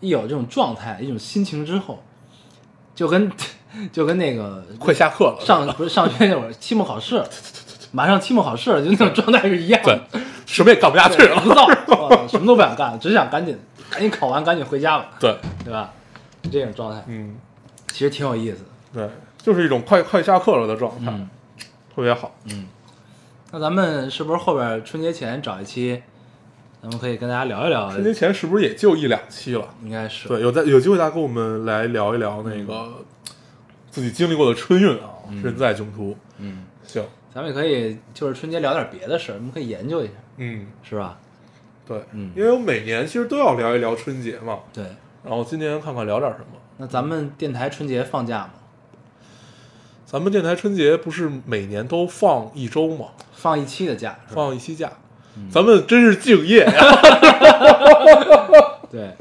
[0.00, 2.02] 一有这种状态、一种心情之后，
[2.94, 3.30] 就跟
[3.92, 7.22] 就跟那个快下课了，上不是上学那会儿期末考试，
[7.92, 11.34] 马上期末考试了，就那种状态是一样对的。，什么也干不下去了。
[11.34, 11.66] 对浮躁，
[12.08, 13.58] 哇什么都不想干，只想赶紧
[13.90, 15.92] 赶紧考完，赶紧回家吧，对，对吧？
[16.50, 17.36] 这种状态嗯，
[17.92, 18.68] 其实挺有意思的。
[18.92, 21.28] 对，就是一种快快下课了的状态，嗯
[21.94, 22.34] 特别好。
[22.50, 22.66] 嗯，
[23.50, 26.02] 那咱们是不是后边春节前找一期，
[26.82, 27.90] 咱们可以跟大家聊一聊？
[27.90, 29.68] 春节前是不是也就一两期了？
[29.82, 33.04] 应该是对，有在有机会大家跟我们来聊一聊那个
[33.90, 35.10] 自己经历过的春运啊，
[35.42, 36.16] 人在囧途。
[36.38, 37.04] 嗯，行，
[37.34, 41.18] 咱们也可以就是春节聊点别的事儿，我们可以研究一下，嗯，是吧？
[41.86, 44.84] 对，嗯因为我每年其实都要聊一聊春节嘛，对。
[45.24, 46.58] 然后今年看看聊点什么。
[46.78, 48.50] 那咱们电台春节放假吗？
[50.04, 53.06] 咱们电台春节不是每年都放一周吗？
[53.32, 54.92] 放一期的假，放一期假，
[55.50, 56.72] 咱们真是敬业呀！
[58.90, 59.14] 对，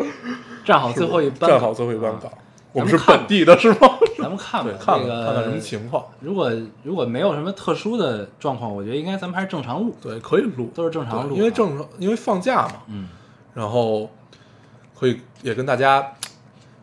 [0.66, 2.32] 站好最后一班，站好最后一班岗。
[2.74, 3.98] 我们是本地的是吗？
[4.32, 6.06] 咱们看吧，，看看这个看看什么情况。
[6.22, 6.52] 如果
[6.84, 9.96] 如果没有什么特殊的状况，我觉得应该咱们还是正常录。
[10.02, 13.10] 对，可以录，都是正常录因为啊正常，因为放假嘛，嗯，
[13.54, 14.10] 然后
[14.98, 16.14] 可以也跟大家，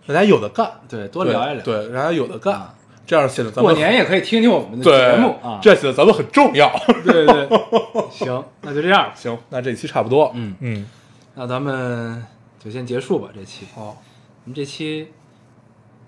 [0.06, 1.62] 大家有的干，对，多聊一聊。
[1.64, 2.74] 对，大家有的干啊，
[3.06, 5.58] 这样显得咱们过年也可以听听我们的节目啊。
[5.62, 6.70] 这样显得咱们很重要。
[7.04, 7.48] 对对对，
[8.10, 9.10] 行，那就这样。
[9.14, 10.86] 行，那这期差不多，嗯嗯，
[11.34, 12.22] 那咱们
[12.62, 13.66] 就先结束吧，这期。
[13.74, 13.96] 好，
[14.44, 15.08] 我们这期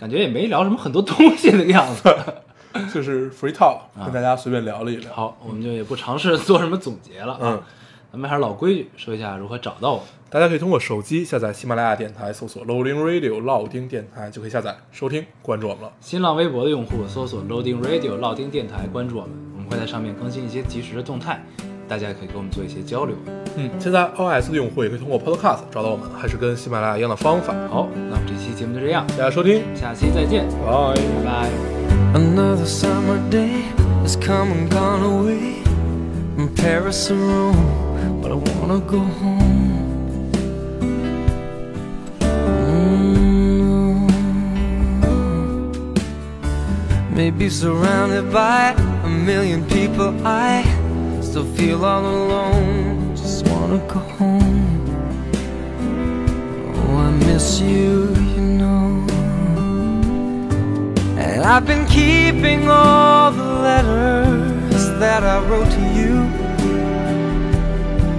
[0.01, 2.17] 感觉也没聊什么很多东西的样子。
[2.95, 5.13] 就是 free talk，啊跟大家随便聊了一聊。
[5.13, 7.41] 好，我们就也不尝试做什么总结了啊。
[7.43, 7.63] 嗯
[8.13, 10.07] 咱们还是老规矩，说一下如何找到我们。
[10.29, 15.93] 大家可以通过手机下载喜马拉雅电台，搜索 Loading Radio 老丁电台，就可以下载收听，关注我们了。
[16.01, 21.41] 新浪微博的用户搜索 Loading Radio 老丁电台，关注我们，我们会在上面更新一些及时的动态，
[21.91, 23.17] 大家也可以跟我们做一些交流。
[23.57, 27.53] 嗯，现在 iOS 的用户也可以通过 Podcast 找到我们，还是跟喜马拉雅一样的方法。
[27.69, 30.95] 好，那我们这期节目就这样，大家收听，下期再见，拜。
[30.95, 31.51] 拜拜。
[32.15, 33.65] Another summer day
[34.05, 35.65] has come and gone away
[36.37, 37.57] from Paris or Rome,
[38.23, 39.41] but I wanna go home.
[42.71, 44.09] Mm.
[47.17, 50.63] Maybe surrounded by a million people, I
[51.31, 53.15] still feel all alone.
[53.15, 54.83] Just wanna go home.
[56.75, 59.07] Oh, I miss you, you know.
[61.25, 66.15] And I've been keeping all the letters that I wrote to you.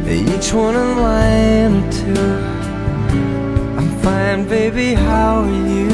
[0.09, 2.29] Each one a line or two.
[3.77, 5.91] I'm fine, baby, how are you?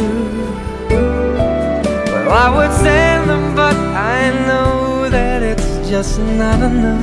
[2.25, 3.75] Well, I would send them, but
[4.15, 7.01] I know that it's just not enough.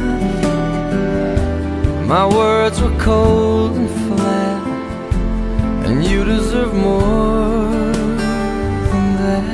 [2.07, 4.63] My words were cold and flat,
[5.87, 7.93] and you deserve more
[8.91, 9.45] than that.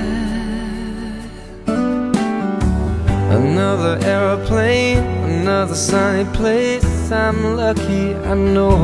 [3.38, 4.98] Another aeroplane,
[5.38, 7.12] another sunny place.
[7.12, 8.76] I'm lucky, I know,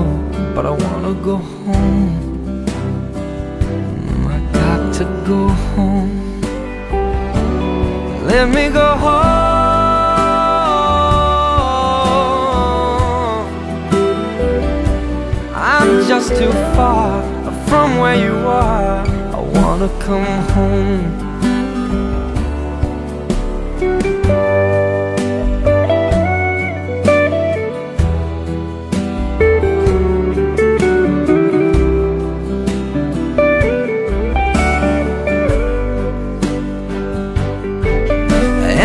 [0.55, 2.65] but I wanna go home.
[4.29, 6.41] I got to go home.
[8.29, 9.36] Let me go home.
[16.19, 17.23] Just too far
[17.69, 19.07] from where you are.
[19.37, 21.05] I wanna come home.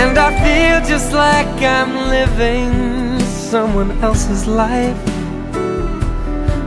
[0.02, 3.20] And I feel just like I'm living
[3.52, 5.21] someone else's life.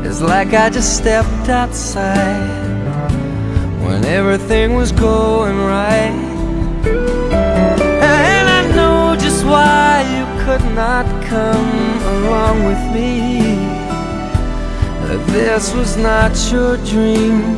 [0.07, 2.63] It's like I just stepped outside
[3.83, 6.15] when everything was going right.
[8.13, 13.15] And I know just why you could not come along with me.
[15.33, 17.57] This was not your dream,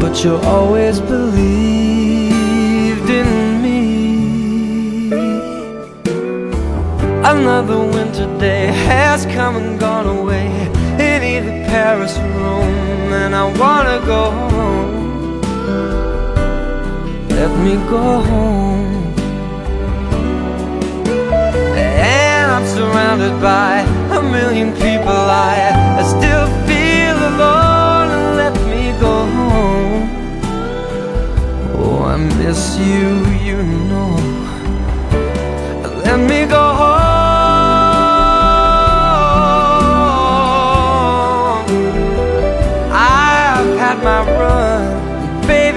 [0.00, 2.30] but you always believed
[3.10, 3.74] in me.
[7.22, 10.53] Another winter day has come and gone away
[11.00, 15.40] in either Paris or Rome, and I wanna go home.
[17.28, 19.14] Let me go home.
[21.76, 23.80] And I'm surrounded by
[24.18, 25.20] a million people.
[25.48, 25.54] I,
[26.00, 28.10] I still feel alone.
[28.42, 30.04] Let me go home.
[31.76, 33.08] Oh, I miss you,
[33.48, 34.16] you know.
[36.04, 37.03] Let me go home.